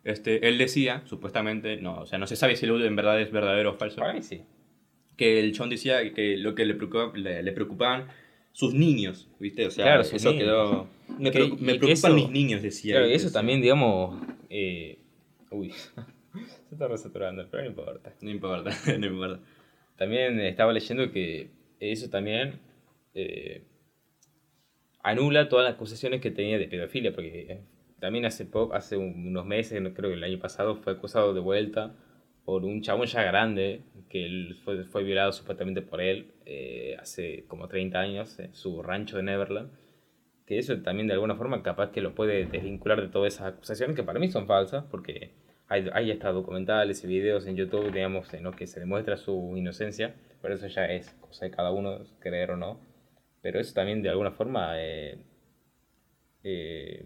este, 0.05 0.47
él 0.47 0.57
decía, 0.57 1.03
supuestamente, 1.05 1.77
no, 1.77 1.99
o 1.99 2.05
sea, 2.05 2.17
no 2.17 2.25
se 2.27 2.35
sabe 2.37 2.55
si 2.55 2.65
el 2.65 2.71
audio 2.71 2.85
en 2.85 2.95
verdad 2.95 3.19
es 3.21 3.31
verdadero 3.31 3.71
o 3.71 3.73
falso, 3.73 3.97
Para 3.99 4.13
mí 4.13 4.21
sí. 4.23 4.41
que 5.17 5.39
el 5.41 5.51
chon 5.51 5.69
decía 5.69 6.13
que 6.13 6.37
lo 6.37 6.55
que 6.55 6.65
le, 6.65 6.75
le, 7.15 7.43
le 7.43 7.51
preocupaban 7.51 8.07
sus 8.53 8.73
niños, 8.73 9.29
¿viste? 9.39 9.67
O 9.67 9.71
sea, 9.71 9.83
Claro, 9.85 10.01
eso 10.01 10.15
niños. 10.31 10.43
quedó... 10.43 10.87
Me, 11.17 11.31
Que- 11.31 11.39
me 11.59 11.75
preocupan 11.75 11.91
eso- 11.91 12.15
mis 12.15 12.29
niños, 12.29 12.61
decía. 12.61 12.93
Claro, 12.95 13.07
eso 13.07 13.31
también, 13.31 13.61
digamos. 13.61 14.21
eh, 14.49 14.99
uy, 15.51 15.71
Se 16.69 16.75
está 16.75 16.87
resaturando, 16.87 17.47
pero 17.49 17.63
no 17.63 17.69
importa. 17.69 18.13
No 18.21 18.29
importa, 18.29 18.69
no 18.99 19.05
importa. 19.05 19.39
También 19.97 20.39
estaba 20.39 20.71
leyendo 20.71 21.11
que 21.11 21.49
eso 21.79 22.09
también 22.09 22.59
eh, 23.15 23.63
anula 25.03 25.49
todas 25.49 25.65
las 25.65 25.73
acusaciones 25.75 26.21
que 26.21 26.31
tenía 26.31 26.57
de 26.57 26.67
pedofilia, 26.67 27.13
porque 27.13 27.41
eh, 27.51 27.61
también 27.99 28.25
hace 28.25 28.45
poco, 28.45 28.73
hace 28.75 28.97
unos 28.97 29.45
meses, 29.45 29.81
creo 29.95 30.09
que 30.09 30.15
el 30.15 30.23
año 30.23 30.39
pasado, 30.39 30.75
fue 30.75 30.93
acusado 30.93 31.33
de 31.33 31.39
vuelta 31.39 31.95
por 32.45 32.63
un 32.65 32.81
chabón 32.81 33.07
ya 33.07 33.23
grande, 33.23 33.81
que 34.09 34.25
él 34.25 34.57
fue, 34.63 34.83
fue 34.85 35.03
violado 35.03 35.31
supuestamente 35.31 35.81
por 35.81 36.01
él 36.01 36.31
eh, 36.45 36.95
hace 36.99 37.43
como 37.47 37.67
30 37.67 37.99
años 37.99 38.39
en 38.39 38.53
su 38.55 38.81
rancho 38.81 39.17
de 39.17 39.23
Neverland. 39.23 39.69
Que 40.49 40.57
eso 40.57 40.81
también 40.81 41.07
de 41.07 41.13
alguna 41.13 41.35
forma 41.35 41.61
capaz 41.61 41.91
que 41.91 42.01
lo 42.01 42.15
puede 42.15 42.47
desvincular 42.47 42.99
de 42.99 43.09
todas 43.09 43.35
esas 43.35 43.53
acusaciones, 43.53 43.95
que 43.95 44.01
para 44.01 44.17
mí 44.17 44.29
son 44.29 44.47
falsas, 44.47 44.83
porque 44.89 45.29
hay, 45.67 45.87
hay 45.93 46.09
hasta 46.09 46.31
documentales 46.31 47.03
y 47.03 47.07
videos 47.07 47.45
en 47.45 47.55
YouTube, 47.55 47.91
digamos, 47.93 48.33
en 48.33 48.45
los 48.45 48.55
que 48.55 48.65
se 48.65 48.79
demuestra 48.79 49.15
su 49.15 49.53
inocencia, 49.55 50.15
pero 50.41 50.55
eso 50.55 50.65
ya 50.65 50.85
es 50.85 51.11
cosa 51.21 51.45
de 51.45 51.51
cada 51.51 51.71
uno, 51.71 51.99
creer 52.17 52.49
o 52.49 52.57
no. 52.57 52.79
Pero 53.43 53.59
eso 53.59 53.75
también 53.75 54.01
de 54.01 54.09
alguna 54.09 54.31
forma 54.31 54.71
eh, 54.81 55.19
eh, 56.43 57.05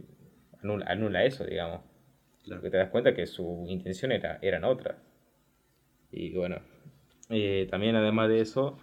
anula, 0.61 0.85
anula, 0.87 1.25
eso, 1.25 1.43
digamos. 1.43 1.81
Claro. 2.45 2.61
Porque 2.61 2.71
te 2.71 2.77
das 2.77 2.91
cuenta 2.91 3.13
que 3.13 3.27
su 3.27 3.65
intención 3.67 4.13
era, 4.13 4.39
eran 4.41 4.63
otras. 4.63 4.95
Y 6.13 6.33
bueno, 6.33 6.61
eh, 7.29 7.67
también 7.69 7.97
además 7.97 8.29
de 8.29 8.39
eso, 8.39 8.79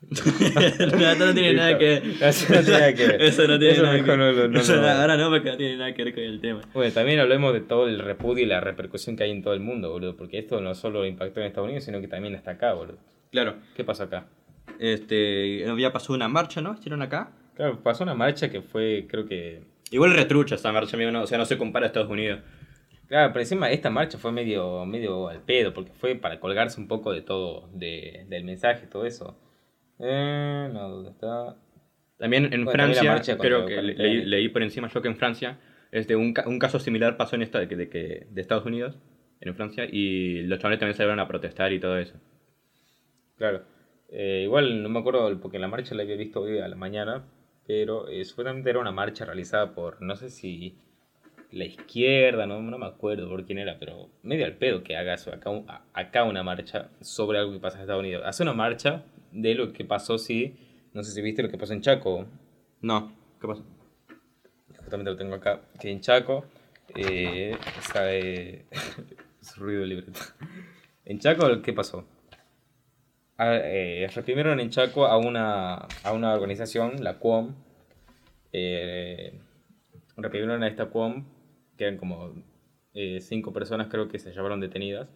no, 0.10 1.14
no 1.26 1.34
tiene 1.34 1.54
nada 1.54 1.78
que 1.78 1.96
Eso 2.20 2.52
no 2.54 2.60
tiene 2.60 2.78
nada 2.78 2.94
que 2.94 3.06
ver. 3.06 3.22
Eso 3.22 3.46
no 3.46 3.58
tiene 3.58 3.74
Eso 3.74 3.82
nada 3.82 3.96
que 3.96 4.02
mejor 4.02 4.18
no 4.18 4.32
lo- 4.32 4.48
no 4.48 4.60
Eso 4.60 4.76
lo- 4.76 4.88
ahora 4.88 5.16
no, 5.16 5.30
porque 5.30 5.50
no 5.50 5.56
tiene 5.56 5.76
nada 5.76 5.94
que 5.94 6.04
ver 6.04 6.14
con 6.14 6.22
el 6.22 6.40
tema. 6.40 6.60
Bueno, 6.72 6.92
también 6.92 7.20
hablemos 7.20 7.52
de 7.52 7.60
todo 7.60 7.86
el 7.88 7.98
repudio 7.98 8.44
y 8.44 8.46
la 8.48 8.60
repercusión 8.60 9.16
que 9.16 9.24
hay 9.24 9.30
en 9.30 9.42
todo 9.42 9.54
el 9.54 9.60
mundo, 9.60 9.90
boludo. 9.90 10.16
Porque 10.16 10.38
esto 10.38 10.60
no 10.60 10.74
solo 10.74 11.04
impactó 11.06 11.40
en 11.40 11.46
Estados 11.46 11.66
Unidos, 11.66 11.84
sino 11.84 12.00
que 12.00 12.08
también 12.08 12.34
hasta 12.34 12.52
acá, 12.52 12.72
boludo. 12.74 12.98
Claro, 13.30 13.56
¿Qué 13.76 13.84
pasó 13.84 14.04
acá? 14.04 14.26
este, 14.78 15.68
había 15.68 15.92
pasado 15.92 16.14
una 16.14 16.28
marcha, 16.28 16.60
¿no? 16.60 16.74
¿Hicieron 16.74 17.02
acá? 17.02 17.32
Claro, 17.56 17.82
pasó 17.82 18.04
una 18.04 18.14
marcha 18.14 18.50
que 18.50 18.62
fue, 18.62 19.06
creo 19.08 19.26
que... 19.26 19.62
Igual 19.90 20.14
retrucha 20.14 20.54
esa 20.54 20.70
marcha, 20.72 20.96
amigo, 20.96 21.10
no, 21.10 21.22
o 21.22 21.26
sea, 21.26 21.38
no 21.38 21.44
se 21.46 21.58
compara 21.58 21.86
a 21.86 21.88
Estados 21.88 22.10
Unidos. 22.10 22.40
Claro, 23.08 23.32
pero 23.32 23.40
encima 23.42 23.70
esta 23.70 23.90
marcha 23.90 24.18
fue 24.18 24.30
medio, 24.32 24.84
medio 24.84 25.28
al 25.28 25.40
pedo, 25.40 25.72
porque 25.72 25.90
fue 25.98 26.14
para 26.14 26.38
colgarse 26.40 26.78
un 26.80 26.86
poco 26.88 27.12
de 27.12 27.22
todo, 27.22 27.68
de, 27.72 28.26
del 28.28 28.44
mensaje, 28.44 28.86
todo 28.86 29.06
eso. 29.06 29.36
Eh, 30.00 30.70
no, 30.72 30.88
¿dónde 30.88 31.10
está? 31.10 31.56
También 32.18 32.52
en 32.52 32.64
Bueno, 32.64 32.92
Francia, 32.92 33.36
creo 33.38 33.66
que 33.66 33.80
le- 33.82 33.94
leí, 33.94 34.24
leí 34.24 34.48
por 34.48 34.62
encima 34.62 34.88
yo 34.88 35.02
que 35.02 35.08
en 35.08 35.16
Francia, 35.16 35.58
este, 35.92 36.16
un, 36.16 36.34
un 36.46 36.58
caso 36.58 36.78
similar 36.78 37.16
pasó 37.16 37.36
en 37.36 37.42
esta 37.42 37.60
de, 37.60 37.66
de, 37.66 37.88
que- 37.88 38.26
de 38.30 38.40
Estados 38.40 38.66
Unidos, 38.66 38.98
en 39.40 39.54
Francia, 39.54 39.84
y 39.90 40.42
los 40.42 40.58
chavales 40.58 40.80
también 40.80 40.96
salieron 40.96 41.20
a 41.20 41.28
protestar 41.28 41.72
y 41.72 41.78
todo 41.80 41.96
eso. 41.98 42.14
Claro. 43.36 43.62
Eh, 44.10 44.42
igual 44.44 44.82
no 44.82 44.88
me 44.88 44.98
acuerdo, 44.98 45.38
porque 45.40 45.58
la 45.58 45.68
marcha 45.68 45.94
la 45.94 46.02
había 46.02 46.16
visto 46.16 46.40
hoy 46.40 46.58
a 46.58 46.66
la 46.68 46.76
mañana, 46.76 47.24
pero 47.66 48.08
eh, 48.08 48.24
supuestamente 48.24 48.70
era 48.70 48.78
una 48.80 48.90
marcha 48.90 49.24
realizada 49.24 49.74
por, 49.74 50.00
no 50.02 50.16
sé 50.16 50.30
si 50.30 50.76
la 51.52 51.64
izquierda, 51.64 52.46
no, 52.46 52.60
no 52.62 52.78
me 52.78 52.86
acuerdo 52.86 53.28
por 53.28 53.44
quién 53.44 53.58
era, 53.58 53.78
pero 53.78 54.08
medio 54.22 54.44
al 54.44 54.54
pedo 54.54 54.82
que 54.82 54.96
haga 54.96 55.14
eso, 55.14 55.32
acá, 55.32 55.50
acá 55.92 56.24
una 56.24 56.42
marcha 56.42 56.88
sobre 57.00 57.38
algo 57.38 57.52
que 57.52 57.60
pasa 57.60 57.76
en 57.76 57.82
Estados 57.82 58.00
Unidos. 58.02 58.22
Hace 58.26 58.42
una 58.42 58.54
marcha 58.54 59.04
de 59.32 59.54
lo 59.54 59.72
que 59.72 59.84
pasó, 59.84 60.18
sí, 60.18 60.56
no 60.92 61.02
sé 61.02 61.12
si 61.12 61.22
viste 61.22 61.42
lo 61.42 61.48
que 61.50 61.58
pasó 61.58 61.72
en 61.72 61.80
Chaco, 61.82 62.26
No, 62.80 63.12
¿qué 63.40 63.46
pasó? 63.46 63.64
justamente 64.76 65.10
lo 65.10 65.16
tengo 65.16 65.34
acá, 65.34 65.60
que 65.80 65.90
en 65.90 66.00
Chaco, 66.00 66.44
eh, 66.94 67.56
está, 67.78 68.14
eh, 68.14 68.64
es 69.42 69.56
ruido 69.56 69.80
de 69.82 69.86
libreta. 69.86 70.20
En 71.04 71.18
Chaco, 71.18 71.60
¿qué 71.62 71.72
pasó? 71.72 72.06
A- 73.36 73.56
eh, 73.56 74.08
reprimieron 74.14 74.60
en 74.60 74.70
Chaco 74.70 75.06
a 75.06 75.16
una, 75.18 75.74
a 75.74 76.12
una 76.12 76.34
organización, 76.34 77.02
la 77.04 77.18
QOM, 77.18 77.54
eh, 78.52 79.38
reprimieron 80.16 80.62
a 80.62 80.68
esta 80.68 80.86
QOM, 80.86 81.24
que 81.76 81.84
eran 81.84 81.96
como 81.98 82.34
eh, 82.94 83.20
cinco 83.20 83.52
personas 83.52 83.88
creo 83.88 84.08
que 84.08 84.18
se 84.18 84.32
llevaron 84.32 84.60
detenidas, 84.60 85.08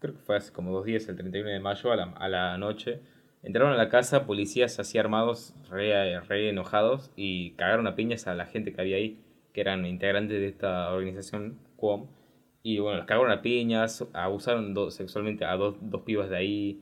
creo 0.00 0.14
que 0.14 0.20
fue 0.20 0.36
hace 0.36 0.52
como 0.52 0.72
dos 0.72 0.84
días, 0.84 1.08
el 1.08 1.16
31 1.16 1.50
de 1.50 1.60
mayo, 1.60 1.92
a 1.92 1.96
la, 1.96 2.04
a 2.12 2.28
la 2.28 2.58
noche. 2.58 3.00
Entraron 3.42 3.72
a 3.72 3.76
la 3.76 3.88
casa 3.88 4.26
policías 4.26 4.78
así 4.78 4.98
armados, 4.98 5.54
re, 5.70 6.20
re 6.20 6.48
enojados, 6.50 7.10
y 7.16 7.52
cagaron 7.52 7.86
a 7.86 7.94
piñas 7.94 8.26
a 8.26 8.34
la 8.34 8.46
gente 8.46 8.72
que 8.72 8.80
había 8.80 8.96
ahí, 8.96 9.18
que 9.52 9.60
eran 9.60 9.86
integrantes 9.86 10.38
de 10.40 10.48
esta 10.48 10.92
organización, 10.92 11.58
QOM. 11.76 12.06
Y 12.62 12.78
bueno, 12.80 12.98
los 12.98 13.06
cagaron 13.06 13.30
a 13.30 13.40
piñas, 13.42 14.04
abusaron 14.12 14.74
do- 14.74 14.90
sexualmente 14.90 15.44
a 15.44 15.56
dos, 15.56 15.76
dos 15.80 16.02
pibas 16.02 16.28
de 16.30 16.36
ahí, 16.36 16.80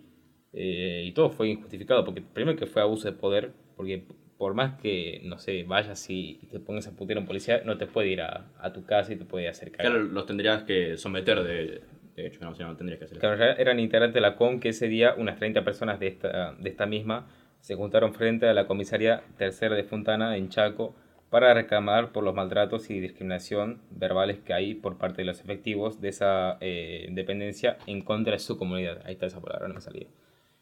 eh, 0.53 1.05
y 1.07 1.13
todo 1.13 1.31
fue 1.31 1.49
injustificado, 1.51 2.05
porque 2.05 2.23
primero 2.23 2.59
que 2.59 2.67
fue 2.67 2.83
abuso 2.83 3.07
de 3.11 3.17
poder, 3.17 3.53
porque 3.77 4.03
por 4.39 4.55
más 4.55 4.75
que, 4.81 5.21
no 5.25 5.39
sé, 5.39 5.63
vayas 5.65 6.09
y 6.11 6.39
te 6.51 6.61
pongas 6.61 6.87
a 6.89 6.93
putear 6.97 7.19
a 7.19 7.21
un 7.21 7.27
policía, 7.27 7.63
no 7.65 7.79
te 7.79 7.87
puede 7.87 8.09
ir 8.09 8.21
a, 8.23 8.47
a 8.59 8.73
tu 8.73 8.85
casa 8.85 9.13
y 9.13 9.17
te 9.17 9.25
puede 9.25 9.49
hacer. 9.49 9.73
Claro, 9.73 10.03
los 10.03 10.27
tendrías 10.27 10.63
que 10.65 10.97
someter, 10.97 11.43
de, 11.43 11.83
de 12.23 12.29
hecho, 12.29 12.41
no, 12.43 12.55
sea, 12.55 12.67
no 12.67 12.77
tendrías 12.77 12.99
que 12.99 13.05
hacer. 13.05 13.19
Claro, 13.19 13.37
realidad 13.37 13.61
eran 13.61 13.79
integrantes 13.79 14.15
de 14.15 14.21
la 14.21 14.37
COM 14.37 14.61
que 14.61 14.71
ese 14.71 14.89
día 14.89 15.15
unas 15.17 15.37
30 15.37 15.65
personas 15.65 16.01
de 16.01 16.09
esta, 16.09 16.53
de 16.53 16.69
esta 16.69 16.87
misma 16.87 17.27
se 17.61 17.75
juntaron 17.75 18.15
frente 18.15 18.49
a 18.49 18.55
la 18.55 18.67
comisaría 18.67 19.23
tercera 19.37 19.75
de 19.75 19.85
Fontana 19.85 20.37
en 20.37 20.49
Chaco 20.49 20.95
para 21.31 21.53
reclamar 21.53 22.13
por 22.13 22.25
los 22.25 22.35
maltratos 22.35 22.89
y 22.91 23.01
discriminación 23.01 23.83
verbales 23.91 24.39
que 24.39 24.55
hay 24.55 24.75
por 24.75 24.97
parte 24.97 25.23
de 25.23 25.27
los 25.27 25.41
efectivos 25.41 26.01
de 26.01 26.09
esa 26.09 26.57
eh, 26.61 27.09
dependencia 27.11 27.79
en 27.87 28.03
contra 28.03 28.35
de 28.35 28.39
su 28.39 28.57
comunidad. 28.57 29.03
Ahí 29.05 29.15
está 29.15 29.27
esa 29.27 29.41
palabra, 29.41 29.69
no 29.69 29.75
me 29.75 29.81
salía. 29.81 30.07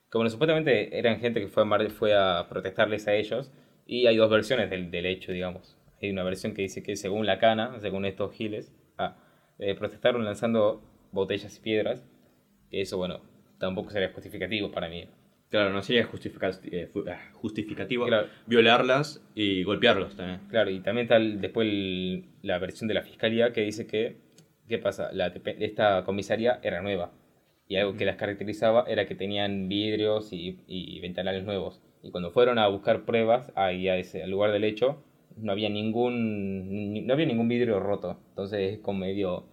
Como 0.09 0.29
supuestamente 0.31 0.99
eran 0.99 1.21
gente 1.21 1.41
que 1.41 1.49
fue 1.49 1.65
a, 1.65 1.91
fue 1.91 2.15
a 2.15 2.47
protestarles 2.49 3.07
a 3.09 3.15
ellos 3.15 3.53
y 3.87 4.07
hay 4.07 4.17
dos 4.17 4.31
versiones 4.31 4.71
del, 4.71 4.91
del 4.91 5.07
hecho, 5.07 5.33
digamos. 5.33 5.77
Hay 6.01 6.11
una 6.11 6.23
versión 6.23 6.55
que 6.55 6.63
dice 6.63 6.83
que 6.83 6.97
según 6.97 7.27
la 7.27 7.39
cana, 7.39 7.79
según 7.81 8.05
estos 8.05 8.33
giles, 8.33 8.73
ah, 8.97 9.17
eh, 9.59 9.75
protestaron 9.75 10.25
lanzando 10.25 10.83
botellas 11.15 11.57
y 11.57 11.61
piedras, 11.61 12.05
que 12.71 12.81
eso, 12.83 12.99
bueno, 12.99 13.21
tampoco 13.59 13.91
sería 13.91 14.11
justificativo 14.13 14.71
para 14.71 14.89
mí. 14.89 15.07
Claro, 15.51 15.71
no 15.71 15.83
sería 15.83 16.05
justifica- 16.05 16.51
eh, 16.65 16.91
ah, 17.09 17.31
justificativo 17.35 18.07
Claro. 18.07 18.27
violarlas 18.47 19.23
y 19.35 19.63
golpearlos 19.63 20.17
también. 20.17 20.41
Claro, 20.49 20.71
y 20.71 20.81
también 20.81 21.05
está 21.05 21.17
el- 21.17 21.41
después 21.41 21.69
el- 21.69 22.25
la 22.43 22.59
versión 22.59 22.89
de 22.89 22.95
la 22.95 23.03
fiscalía 23.03 23.53
que 23.53 23.61
dice 23.61 23.87
que, 23.87 24.17
¿qué 24.69 24.79
pasa? 24.79 25.11
La, 25.13 25.29
esta 25.61 26.03
comisaría 26.05 26.59
era 26.63 26.83
nueva 26.83 27.13
y 27.69 27.77
algo 27.77 27.97
que 27.97 28.05
las 28.05 28.17
caracterizaba 28.17 28.85
era 28.89 29.07
que 29.07 29.15
tenían 29.15 29.69
vidrios 29.69 30.33
y, 30.33 30.59
y 30.67 30.99
ventanales 31.01 31.45
nuevos. 31.45 31.81
Y 32.03 32.11
cuando 32.11 32.31
fueron 32.33 32.59
a 32.59 32.67
buscar 32.69 33.05
pruebas 33.05 33.53
ahí 33.55 33.89
a 33.89 33.97
ese 33.97 34.23
al 34.25 34.31
lugar 34.31 34.51
del 34.51 34.65
hecho, 34.65 35.03
no 35.37 35.53
había 35.53 35.69
ningún 35.69 36.69
ni- 36.93 37.03
no 37.03 37.15
había 37.15 37.27
ningún 37.27 37.49
vidrio 37.49 37.79
roto. 37.79 38.19
Entonces 38.31 38.73
es 38.75 38.79
como 38.81 38.99
medio 39.01 39.45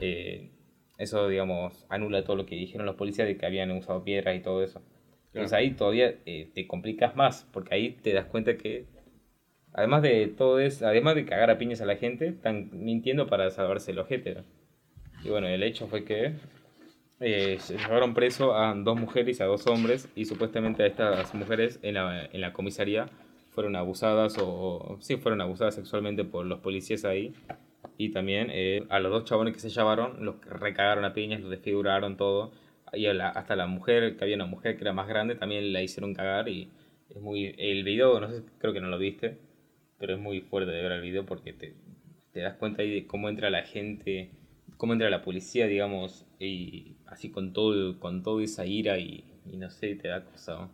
eh, 0.00 0.50
eso 0.98 1.28
digamos 1.28 1.86
anula 1.88 2.24
todo 2.24 2.36
lo 2.36 2.46
que 2.46 2.56
dijeron 2.56 2.86
los 2.86 2.96
policías 2.96 3.26
de 3.28 3.36
que 3.36 3.46
habían 3.46 3.70
usado 3.72 4.04
piedras 4.04 4.36
y 4.36 4.40
todo 4.40 4.62
eso. 4.62 4.82
Entonces 5.26 5.52
ahí 5.52 5.72
todavía 5.72 6.14
eh, 6.26 6.48
te 6.54 6.66
complicas 6.68 7.16
más, 7.16 7.48
porque 7.52 7.74
ahí 7.74 7.90
te 8.02 8.12
das 8.12 8.26
cuenta 8.26 8.56
que 8.56 8.86
además 9.72 10.02
de 10.02 10.28
todo 10.28 10.60
eso, 10.60 10.86
además 10.86 11.16
de 11.16 11.24
cagar 11.24 11.50
a 11.50 11.58
piñas 11.58 11.80
a 11.80 11.86
la 11.86 11.96
gente, 11.96 12.28
están 12.28 12.70
mintiendo 12.72 13.26
para 13.26 13.50
salvarse 13.50 13.90
el 13.90 13.98
ojete. 13.98 14.36
¿no? 14.36 14.44
Y 15.24 15.30
bueno, 15.30 15.48
el 15.48 15.64
hecho 15.64 15.88
fue 15.88 16.04
que 16.04 16.34
eh, 17.18 17.56
se 17.58 17.76
llevaron 17.76 18.14
preso 18.14 18.54
a 18.54 18.72
dos 18.74 18.98
mujeres 18.98 19.40
y 19.40 19.42
a 19.42 19.46
dos 19.46 19.66
hombres 19.66 20.08
y 20.14 20.26
supuestamente 20.26 20.84
a 20.84 20.86
estas 20.86 21.34
mujeres 21.34 21.80
en 21.82 21.94
la, 21.94 22.26
en 22.26 22.40
la 22.40 22.52
comisaría 22.52 23.08
fueron 23.50 23.74
abusadas 23.74 24.36
o 24.40 24.98
sí 25.00 25.16
fueron 25.16 25.40
abusadas 25.40 25.74
sexualmente 25.74 26.24
por 26.24 26.44
los 26.44 26.60
policías 26.60 27.04
ahí 27.04 27.32
y 27.98 28.10
también 28.10 28.48
eh, 28.50 28.84
a 28.90 29.00
los 29.00 29.12
dos 29.12 29.24
chabones 29.24 29.54
que 29.54 29.60
se 29.60 29.70
llevaron 29.70 30.24
los 30.24 30.36
recagaron 30.44 31.04
a 31.04 31.12
piñas, 31.14 31.40
los 31.40 31.50
desfiguraron 31.50 32.16
todo 32.16 32.52
y 32.92 33.06
la- 33.12 33.28
hasta 33.30 33.56
la 33.56 33.66
mujer, 33.66 34.16
que 34.16 34.24
había 34.24 34.36
una 34.36 34.46
mujer 34.46 34.76
que 34.76 34.82
era 34.84 34.92
más 34.92 35.08
grande, 35.08 35.34
también 35.34 35.72
la 35.72 35.82
hicieron 35.82 36.14
cagar 36.14 36.48
y 36.48 36.68
es 37.10 37.20
muy... 37.20 37.54
El 37.58 37.84
video, 37.84 38.20
no 38.20 38.28
sé, 38.30 38.42
creo 38.58 38.72
que 38.72 38.80
no 38.80 38.88
lo 38.88 38.98
viste, 38.98 39.38
pero 39.98 40.14
es 40.14 40.20
muy 40.20 40.40
fuerte 40.40 40.70
de 40.72 40.82
ver 40.82 40.92
el 40.92 41.02
video 41.02 41.24
porque 41.26 41.52
te, 41.52 41.74
te 42.32 42.40
das 42.40 42.54
cuenta 42.56 42.82
ahí 42.82 42.90
de 42.94 43.06
cómo 43.06 43.28
entra 43.28 43.50
la 43.50 43.62
gente, 43.62 44.30
cómo 44.76 44.92
entra 44.92 45.10
la 45.10 45.22
policía, 45.22 45.66
digamos, 45.66 46.26
y 46.38 46.96
así 47.06 47.30
con 47.30 47.52
todo, 47.52 47.98
con 48.00 48.22
toda 48.22 48.42
esa 48.44 48.66
ira 48.66 48.98
y, 48.98 49.24
no 49.46 49.70
sé, 49.70 49.94
te 49.96 50.08
da 50.08 50.24
cosa. 50.24 50.68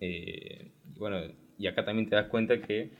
Eh, 0.00 0.70
bueno, 0.96 1.18
y 1.58 1.66
acá 1.66 1.84
también 1.84 2.08
te 2.08 2.16
das 2.16 2.26
cuenta 2.28 2.60
que 2.60 2.90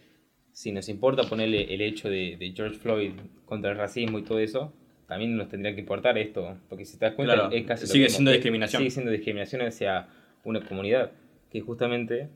si 0.53 0.73
nos 0.73 0.89
importa 0.89 1.25
ponerle 1.25 1.73
el 1.73 1.81
hecho 1.81 2.09
de, 2.09 2.37
de 2.39 2.53
George 2.55 2.79
Floyd 2.79 3.13
contra 3.45 3.71
el 3.71 3.77
racismo 3.77 4.19
y 4.19 4.23
todo 4.23 4.39
eso, 4.39 4.73
también 5.07 5.37
nos 5.37 5.49
tendría 5.49 5.75
que 5.75 5.81
importar 5.81 6.17
esto, 6.19 6.57
porque 6.69 6.85
si 6.85 6.97
te 6.97 7.07
das 7.07 7.15
cuenta 7.15 7.35
Claro, 7.35 7.51
es 7.51 7.67
casi 7.67 7.83
lo 7.83 7.93
sigue 7.93 8.05
mismo, 8.05 8.17
siendo 8.17 8.31
discriminación. 8.31 8.81
Sigue 8.81 8.91
siendo 8.91 9.11
discriminación 9.11 9.63
hacia 9.63 10.09
una 10.45 10.61
comunidad, 10.61 11.11
que 11.51 11.61
justamente 11.61 12.29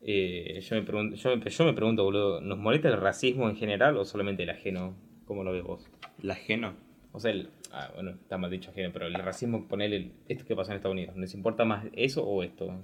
eh, 0.00 0.60
yo, 0.60 0.76
me 0.76 0.82
pregunto, 0.82 1.16
yo, 1.16 1.36
me, 1.36 1.50
yo 1.50 1.64
me 1.64 1.72
pregunto, 1.74 2.02
boludo, 2.02 2.40
¿nos 2.40 2.58
molesta 2.58 2.88
el 2.88 2.96
racismo 3.00 3.48
en 3.48 3.56
general 3.56 3.96
o 3.96 4.04
solamente 4.04 4.42
el 4.42 4.50
ajeno? 4.50 4.96
¿Cómo 5.24 5.44
lo 5.44 5.52
ves 5.52 5.62
vos? 5.62 5.88
La 6.20 6.34
ajeno. 6.34 6.74
O 7.12 7.20
sea, 7.20 7.30
el, 7.30 7.50
ah, 7.72 7.90
bueno, 7.94 8.10
está 8.10 8.38
mal 8.38 8.50
dicho 8.50 8.70
ajeno, 8.70 8.90
pero 8.92 9.06
el 9.06 9.14
racismo, 9.14 9.68
ponerle 9.68 10.10
esto 10.28 10.44
que 10.44 10.56
pasa 10.56 10.72
en 10.72 10.76
Estados 10.76 10.94
Unidos, 10.94 11.16
¿les 11.16 11.32
importa 11.34 11.64
más 11.64 11.86
eso 11.92 12.24
o 12.24 12.42
esto? 12.42 12.74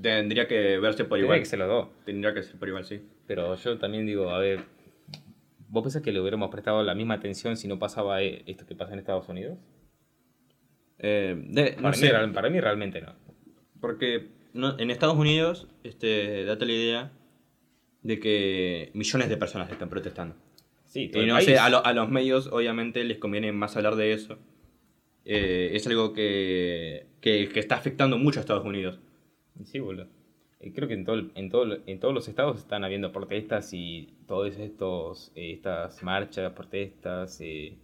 Tendría 0.00 0.46
que 0.46 0.78
verse 0.78 1.04
por 1.04 1.18
Tendría 1.18 1.24
igual. 1.24 1.38
que 1.40 1.44
ser 1.46 1.58
los 1.60 1.68
dos. 1.68 1.88
Tendría 2.04 2.34
que 2.34 2.42
ser 2.42 2.56
por 2.58 2.68
igual, 2.68 2.84
sí. 2.84 3.00
Pero 3.26 3.54
yo 3.56 3.78
también 3.78 4.06
digo, 4.06 4.30
a 4.30 4.38
ver, 4.38 4.60
¿vos 5.68 5.82
pensás 5.82 6.02
que 6.02 6.12
le 6.12 6.20
hubiéramos 6.20 6.50
prestado 6.50 6.82
la 6.82 6.94
misma 6.94 7.14
atención 7.14 7.56
si 7.56 7.68
no 7.68 7.78
pasaba 7.78 8.22
eh, 8.22 8.42
esto 8.46 8.66
que 8.66 8.74
pasa 8.74 8.92
en 8.92 8.98
Estados 9.00 9.28
Unidos? 9.28 9.58
Eh, 10.98 11.36
de- 11.48 11.76
no 11.76 11.82
Para, 11.82 11.94
sé, 11.94 12.06
mí, 12.06 12.10
real- 12.10 12.32
para 12.32 12.50
mí 12.50 12.60
realmente 12.60 13.00
no. 13.00 13.14
porque 13.80 14.28
no- 14.52 14.78
en 14.78 14.90
Estados 14.90 15.16
Unidos, 15.16 15.68
este, 15.84 16.44
date 16.44 16.66
la 16.66 16.72
idea 16.72 17.12
de 18.02 18.18
que 18.18 18.90
millones 18.94 19.28
de 19.28 19.36
personas 19.36 19.70
están 19.70 19.88
protestando. 19.88 20.34
Sí, 20.86 21.08
todo 21.08 21.20
Y 21.22 21.24
el 21.24 21.28
no 21.28 21.34
país. 21.36 21.46
sé, 21.48 21.58
a, 21.58 21.68
lo- 21.68 21.84
a 21.84 21.92
los 21.92 22.08
medios 22.10 22.48
obviamente 22.48 23.04
les 23.04 23.18
conviene 23.18 23.52
más 23.52 23.76
hablar 23.76 23.94
de 23.96 24.12
eso. 24.12 24.38
Eh, 25.24 25.70
es 25.74 25.86
algo 25.86 26.12
que, 26.14 27.06
que, 27.20 27.48
que 27.52 27.60
está 27.60 27.76
afectando 27.76 28.16
mucho 28.18 28.38
a 28.38 28.42
Estados 28.42 28.64
Unidos. 28.64 28.98
Sí, 29.64 29.78
boludo. 29.78 30.06
Eh, 30.60 30.72
Creo 30.74 30.88
que 30.88 30.94
en, 30.94 31.04
todo, 31.04 31.16
el- 31.16 31.30
en, 31.34 31.50
todo, 31.50 31.78
en 31.86 32.00
todos 32.00 32.14
los 32.14 32.28
estados 32.28 32.58
están 32.58 32.84
habiendo 32.84 33.12
protestas 33.12 33.72
y 33.72 34.08
todas 34.26 34.58
estos, 34.58 35.32
eh, 35.34 35.52
estas 35.52 36.02
marchas, 36.02 36.52
protestas, 36.52 37.40
eh, 37.40 37.76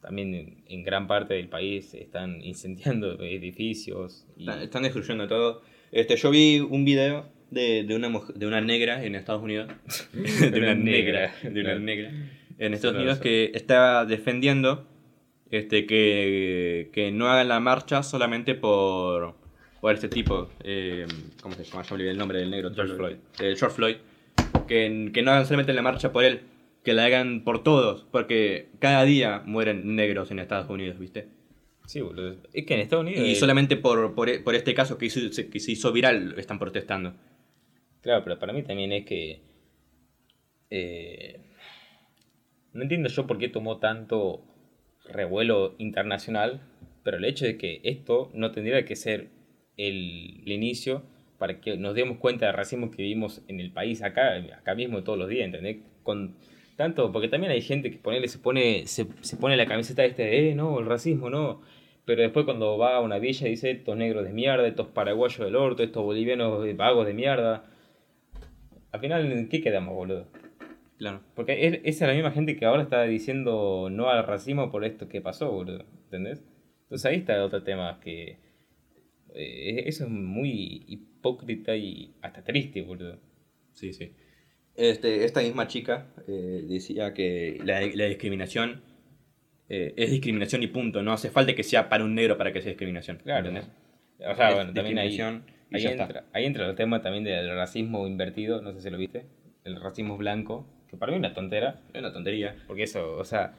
también 0.00 0.34
en, 0.34 0.62
en 0.68 0.82
gran 0.84 1.06
parte 1.06 1.34
del 1.34 1.48
país 1.48 1.94
están 1.94 2.40
incendiando 2.42 3.14
edificios. 3.22 4.26
Y, 4.36 4.42
Están, 4.42 4.62
están 4.62 4.82
destruyendo 4.82 5.26
todo. 5.26 5.62
Este, 5.90 6.16
yo 6.16 6.30
vi 6.30 6.60
un 6.60 6.84
video 6.84 7.26
de, 7.50 7.82
de, 7.84 7.96
una, 7.96 8.10
de 8.34 8.46
una 8.46 8.60
negra 8.60 9.02
en 9.04 9.14
Estados 9.14 9.42
Unidos. 9.42 9.70
de 10.12 10.48
una 10.58 10.72
Una 10.72 10.74
negra. 10.74 11.32
negra. 11.32 11.32
De 11.42 11.48
una 11.60 11.62
Claro. 11.62 11.80
negra. 11.80 12.12
En 12.58 12.74
Estados 12.74 12.96
Unidos 12.96 13.14
eso. 13.14 13.22
que 13.22 13.52
estaba 13.54 14.04
defendiendo 14.04 14.86
este, 15.50 15.86
que, 15.86 16.90
que 16.92 17.10
no 17.12 17.28
hagan 17.28 17.48
la 17.48 17.60
marcha 17.60 18.02
solamente 18.02 18.54
por, 18.54 19.34
por 19.80 19.94
este 19.94 20.08
tipo. 20.08 20.50
eh, 20.64 21.06
¿Cómo 21.42 21.54
se 21.54 21.64
llama? 21.64 21.82
Olvidé 21.90 22.10
el 22.10 22.18
nombre 22.18 22.38
del 22.40 22.50
negro. 22.50 22.72
George 22.74 22.94
Floyd. 22.94 23.16
Eh, 23.40 23.54
George 23.56 23.76
Floyd. 23.76 23.96
Que, 24.66 25.10
que 25.12 25.22
no 25.22 25.30
hagan 25.30 25.44
solamente 25.46 25.72
la 25.72 25.82
marcha 25.82 26.12
por 26.12 26.24
él. 26.24 26.40
Que 26.84 26.92
la 26.94 27.04
hagan 27.04 27.42
por 27.44 27.62
todos. 27.62 28.06
Porque 28.10 28.68
cada 28.78 29.04
día 29.04 29.42
mueren 29.44 29.96
negros 29.96 30.30
en 30.30 30.38
Estados 30.38 30.68
Unidos, 30.70 30.98
¿viste? 30.98 31.28
sí, 31.86 32.02
boludo. 32.02 32.36
Es 32.52 32.66
que 32.66 32.74
en 32.74 32.80
Estados 32.80 33.02
Unidos... 33.06 33.26
Y 33.26 33.32
eh, 33.32 33.34
solamente 33.34 33.76
por, 33.78 34.14
por, 34.14 34.44
por 34.44 34.54
este 34.54 34.74
caso 34.74 34.98
que, 34.98 35.06
hizo- 35.06 35.32
se- 35.32 35.48
que 35.48 35.58
se 35.58 35.72
hizo 35.72 35.90
viral 35.90 36.34
están 36.36 36.58
protestando. 36.58 37.14
Claro, 38.02 38.22
pero 38.24 38.38
para 38.38 38.52
mí 38.52 38.62
también 38.62 38.92
es 38.92 39.06
que... 39.06 39.40
eh, 40.70 41.40
no 42.74 42.82
entiendo 42.82 43.08
yo 43.08 43.26
por 43.26 43.38
qué 43.38 43.48
tomó 43.48 43.78
tanto 43.78 44.42
revuelo 45.10 45.74
internacional, 45.78 46.60
pero 47.02 47.16
el 47.16 47.24
hecho 47.24 47.46
de 47.46 47.56
que 47.56 47.80
esto 47.84 48.30
no 48.34 48.52
tendría 48.52 48.84
que 48.84 48.94
ser 48.94 49.28
el, 49.78 50.42
el 50.44 50.52
inicio 50.52 51.02
para 51.38 51.60
que 51.60 51.76
nos 51.76 51.94
demos 51.94 52.18
cuenta 52.18 52.46
del 52.46 52.54
racismo 52.54 52.90
que 52.90 53.02
vivimos 53.02 53.42
en 53.48 53.60
el 53.60 53.70
país 53.70 54.02
acá, 54.02 54.34
acá 54.56 54.74
mismo 54.74 55.02
todos 55.02 55.18
los 55.18 55.28
días, 55.28 55.46
¿entendés? 55.46 55.78
Con 56.02 56.34
tanto, 56.76 57.10
porque 57.10 57.28
también 57.28 57.52
hay 57.52 57.62
gente 57.62 57.90
que 57.90 57.98
ponele, 57.98 58.28
se 58.28 58.38
pone, 58.38 58.86
se, 58.86 59.06
se 59.20 59.36
pone 59.36 59.56
la 59.56 59.66
camiseta 59.66 60.04
este 60.04 60.22
de, 60.22 60.50
eh, 60.50 60.54
no, 60.54 60.78
el 60.78 60.86
racismo, 60.86 61.30
no. 61.30 61.60
Pero 62.04 62.22
después 62.22 62.44
cuando 62.44 62.78
va 62.78 62.96
a 62.96 63.00
una 63.00 63.18
villa 63.18 63.48
dice, 63.48 63.70
estos 63.70 63.96
negros 63.96 64.24
de 64.24 64.32
mierda, 64.32 64.66
estos 64.66 64.86
paraguayos 64.86 65.44
del 65.44 65.56
orto, 65.56 65.82
estos 65.82 66.04
bolivianos 66.04 66.64
vagos 66.76 67.06
de 67.06 67.14
mierda. 67.14 67.64
Al 68.92 69.00
final, 69.00 69.30
¿en 69.30 69.48
qué 69.48 69.60
quedamos, 69.60 69.94
boludo? 69.94 70.26
Claro. 70.98 71.20
Porque 71.34 71.66
es, 71.66 71.80
esa 71.84 72.04
es 72.04 72.08
la 72.08 72.14
misma 72.14 72.30
gente 72.30 72.56
que 72.56 72.64
ahora 72.64 72.82
está 72.82 73.02
diciendo 73.02 73.88
no 73.90 74.08
al 74.08 74.24
racismo 74.26 74.70
por 74.70 74.84
esto 74.84 75.08
que 75.08 75.20
pasó, 75.20 75.50
boludo. 75.50 75.84
¿Entendés? 76.04 76.42
Entonces 76.84 77.04
ahí 77.06 77.16
está 77.16 77.44
otro 77.44 77.62
tema 77.62 78.00
que... 78.00 78.38
eh, 79.34 79.84
eso 79.86 80.04
es 80.04 80.10
muy 80.10 80.84
hipócrita 80.86 81.76
y 81.76 82.14
hasta 82.22 82.42
triste, 82.42 82.82
boludo. 82.82 83.18
Sí, 83.72 83.92
sí. 83.92 84.12
Este, 84.74 85.24
esta 85.24 85.40
misma 85.42 85.66
chica 85.66 86.06
eh, 86.28 86.64
decía 86.68 87.12
que 87.12 87.58
la, 87.64 87.80
la 87.80 88.04
discriminación 88.06 88.82
eh, 89.68 89.92
es 89.96 90.10
discriminación 90.10 90.62
y 90.62 90.68
punto. 90.68 91.02
No 91.02 91.12
hace 91.12 91.30
falta 91.30 91.54
que 91.54 91.62
sea 91.64 91.88
para 91.88 92.04
un 92.04 92.14
negro 92.14 92.38
para 92.38 92.52
que 92.52 92.60
sea 92.60 92.70
discriminación. 92.70 93.18
Claro. 93.18 93.48
¿entendés? 93.48 93.70
O 94.20 94.34
sea, 94.34 94.48
Es 94.50 94.54
bueno, 94.54 94.72
también 94.72 94.98
ahí, 94.98 95.18
ahí, 95.72 95.86
entra, 95.86 96.24
ahí 96.32 96.44
entra 96.44 96.68
el 96.68 96.74
tema 96.74 97.02
también 97.02 97.24
del 97.24 97.50
racismo 97.54 98.06
invertido, 98.06 98.62
no 98.62 98.72
sé 98.72 98.80
si 98.80 98.90
lo 98.90 98.98
viste, 98.98 99.26
el 99.64 99.80
racismo 99.80 100.16
blanco, 100.16 100.66
que 100.88 100.96
para 100.96 101.10
mí 101.12 101.16
es 101.16 101.20
una 101.20 101.34
tontera, 101.34 101.82
Es 101.92 102.00
una 102.00 102.12
tontería. 102.12 102.56
porque 102.66 102.84
eso, 102.84 103.16
o 103.16 103.24
sea, 103.24 103.54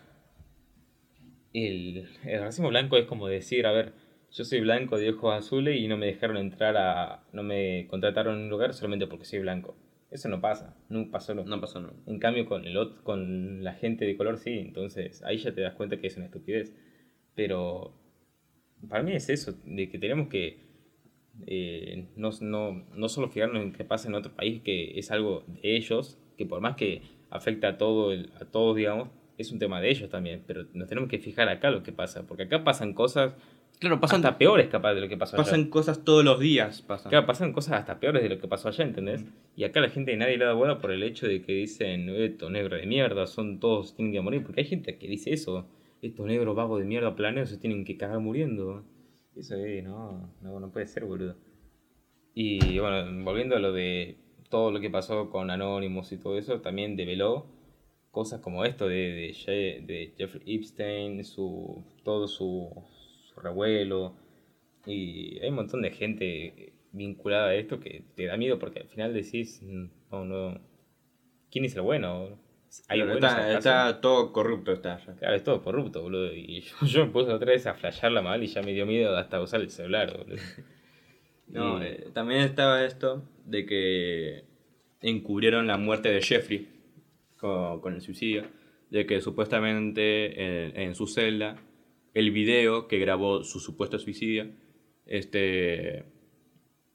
el, 1.53 2.07
el 2.25 2.39
racismo 2.41 2.69
blanco 2.69 2.97
es 2.97 3.05
como 3.05 3.27
decir, 3.27 3.65
a 3.65 3.71
ver, 3.71 3.93
yo 4.31 4.43
soy 4.45 4.61
blanco 4.61 4.97
de 4.97 5.09
ojos 5.09 5.33
azules 5.35 5.77
y 5.79 5.87
no 5.87 5.97
me 5.97 6.05
dejaron 6.07 6.37
entrar 6.37 6.77
a, 6.77 7.23
no 7.33 7.43
me 7.43 7.87
contrataron 7.89 8.37
en 8.37 8.43
un 8.43 8.49
lugar 8.49 8.73
solamente 8.73 9.07
porque 9.07 9.25
soy 9.25 9.39
blanco. 9.39 9.75
Eso 10.11 10.27
no 10.29 10.41
pasa, 10.41 10.75
no 10.89 11.09
pasó. 11.11 11.35
No. 11.35 11.43
No 11.45 11.61
pasó 11.61 11.79
nada. 11.81 11.93
En 12.07 12.19
cambio, 12.19 12.45
con, 12.45 12.65
el, 12.65 12.75
ot- 12.77 13.01
con 13.03 13.63
la 13.63 13.73
gente 13.73 14.05
de 14.05 14.17
color 14.17 14.37
sí, 14.37 14.51
entonces 14.59 15.23
ahí 15.23 15.37
ya 15.37 15.53
te 15.53 15.61
das 15.61 15.75
cuenta 15.75 15.97
que 15.99 16.07
es 16.07 16.17
una 16.17 16.25
estupidez. 16.25 16.73
Pero 17.35 17.93
para 18.89 19.03
mí 19.03 19.13
es 19.13 19.29
eso, 19.29 19.53
de 19.65 19.89
que 19.89 19.99
tenemos 19.99 20.29
que 20.29 20.59
eh, 21.47 22.07
no, 22.15 22.31
no, 22.41 22.85
no 22.95 23.09
solo 23.09 23.29
fijarnos 23.29 23.63
en 23.63 23.73
qué 23.73 23.83
pasa 23.85 24.07
en 24.09 24.15
otro 24.15 24.33
país, 24.35 24.61
que 24.61 24.97
es 24.99 25.11
algo 25.11 25.43
de 25.47 25.75
ellos, 25.77 26.17
que 26.37 26.45
por 26.45 26.61
más 26.61 26.75
que 26.75 27.01
afecta 27.29 27.69
a, 27.69 27.77
todo 27.77 28.11
el, 28.11 28.31
a 28.39 28.45
todos, 28.45 28.75
digamos, 28.75 29.09
es 29.37 29.51
un 29.51 29.59
tema 29.59 29.79
de 29.81 29.89
ellos 29.89 30.09
también, 30.09 30.43
pero 30.47 30.65
nos 30.73 30.87
tenemos 30.89 31.09
que 31.09 31.19
fijar 31.19 31.47
acá 31.49 31.71
lo 31.71 31.83
que 31.83 31.91
pasa, 31.93 32.27
porque 32.27 32.43
acá 32.43 32.63
pasan 32.63 32.93
cosas 32.93 33.33
Claro, 33.79 34.01
pasan, 34.01 34.17
hasta 34.17 34.37
peores 34.37 34.67
capaz 34.67 34.93
de 34.93 34.99
lo 34.99 35.07
que 35.07 35.15
pasó 35.15 35.37
allá. 35.37 35.43
pasan 35.45 35.69
cosas 35.69 36.03
todos 36.03 36.23
los 36.25 36.37
días. 36.39 36.81
Pasan. 36.81 37.09
Claro, 37.09 37.25
pasan 37.25 37.53
cosas 37.53 37.79
hasta 37.79 37.99
peores 37.99 38.21
de 38.21 38.27
lo 38.27 38.37
que 38.37 38.47
pasó 38.47 38.67
allá, 38.67 38.83
¿entendés? 38.83 39.23
Y 39.55 39.63
acá 39.63 39.79
la 39.79 39.89
gente 39.89 40.15
nadie 40.17 40.37
le 40.37 40.43
da 40.43 40.53
bola 40.53 40.79
por 40.79 40.91
el 40.91 41.01
hecho 41.01 41.27
de 41.27 41.41
que 41.41 41.53
dicen, 41.53 42.09
estos 42.09 42.51
negros 42.51 42.81
de 42.81 42.87
mierda, 42.87 43.25
son 43.25 43.61
todos, 43.61 43.95
tienen 43.95 44.13
que 44.13 44.19
morir, 44.19 44.43
porque 44.43 44.61
hay 44.61 44.67
gente 44.67 44.97
que 44.97 45.07
dice 45.07 45.31
eso, 45.31 45.65
estos 46.01 46.25
negros 46.25 46.57
vagos 46.57 46.79
de 46.79 46.85
mierda 46.85 47.15
planeados 47.15 47.49
se 47.49 47.57
tienen 47.57 47.85
que 47.85 47.95
cagar 47.95 48.19
muriendo. 48.19 48.83
Eso 49.35 49.55
es, 49.55 49.81
no, 49.81 50.29
no, 50.41 50.59
no 50.59 50.71
puede 50.71 50.85
ser, 50.85 51.05
boludo. 51.05 51.37
Y 52.33 52.79
bueno, 52.79 53.23
volviendo 53.23 53.55
a 53.55 53.59
lo 53.59 53.71
de 53.71 54.17
todo 54.49 54.71
lo 54.71 54.81
que 54.81 54.89
pasó 54.89 55.29
con 55.29 55.51
Anonymous 55.51 56.11
y 56.11 56.17
todo 56.17 56.37
eso, 56.37 56.59
también 56.59 56.97
develó 56.97 57.45
cosas 58.11 58.41
como 58.41 58.65
esto 58.65 58.89
de, 58.89 59.33
de, 59.45 59.83
de 59.85 60.13
Jeffrey 60.17 60.55
Epstein, 60.55 61.23
su, 61.23 61.81
todo 62.03 62.27
su 62.27 62.69
revuelo. 63.39 64.15
Y 64.85 65.39
hay 65.39 65.49
un 65.49 65.55
montón 65.55 65.81
de 65.81 65.91
gente 65.91 66.73
vinculada 66.91 67.49
a 67.49 67.55
esto 67.55 67.79
que 67.79 68.03
te 68.15 68.25
da 68.25 68.37
miedo 68.37 68.59
porque 68.59 68.79
al 68.79 68.87
final 68.87 69.13
decís, 69.13 69.61
no, 69.61 70.25
no, 70.25 70.59
¿quién 71.51 71.65
es 71.65 71.75
el 71.75 71.81
bueno? 71.81 72.39
¿Hay 72.87 73.01
está, 73.01 73.51
está 73.51 74.01
todo 74.01 74.31
corrupto. 74.31 74.71
Está 74.71 74.99
ya. 74.99 75.15
Claro, 75.15 75.35
es 75.35 75.43
todo 75.43 75.61
corrupto, 75.63 76.01
boludo. 76.01 76.33
Y 76.33 76.61
yo, 76.81 76.85
yo 76.85 77.05
me 77.05 77.11
puse 77.11 77.31
otra 77.31 77.51
vez 77.51 77.65
a 77.65 77.73
flashearla 77.73 78.21
mal 78.21 78.43
y 78.43 78.47
ya 78.47 78.61
me 78.61 78.73
dio 78.73 78.85
miedo 78.85 79.15
hasta 79.17 79.41
usar 79.41 79.61
el 79.61 79.69
celular, 79.69 80.15
boludo. 80.17 80.37
No, 81.51 81.81
eh, 81.81 82.09
también 82.13 82.41
estaba 82.41 82.85
esto 82.85 83.23
de 83.43 83.65
que 83.65 84.43
encubrieron 85.01 85.65
la 85.65 85.77
muerte 85.77 86.11
de 86.11 86.21
Jeffrey 86.21 86.69
con, 87.37 87.81
con 87.81 87.95
el 87.95 88.01
suicidio, 88.01 88.43
de 88.91 89.07
que 89.07 89.19
supuestamente 89.19 90.67
en, 90.67 90.79
en 90.79 90.93
su 90.93 91.07
celda 91.07 91.55
el 92.13 92.31
video 92.31 92.87
que 92.87 92.99
grabó 92.99 93.43
su 93.43 93.59
supuesto 93.59 93.99
suicidio 93.99 94.47
este, 95.05 96.05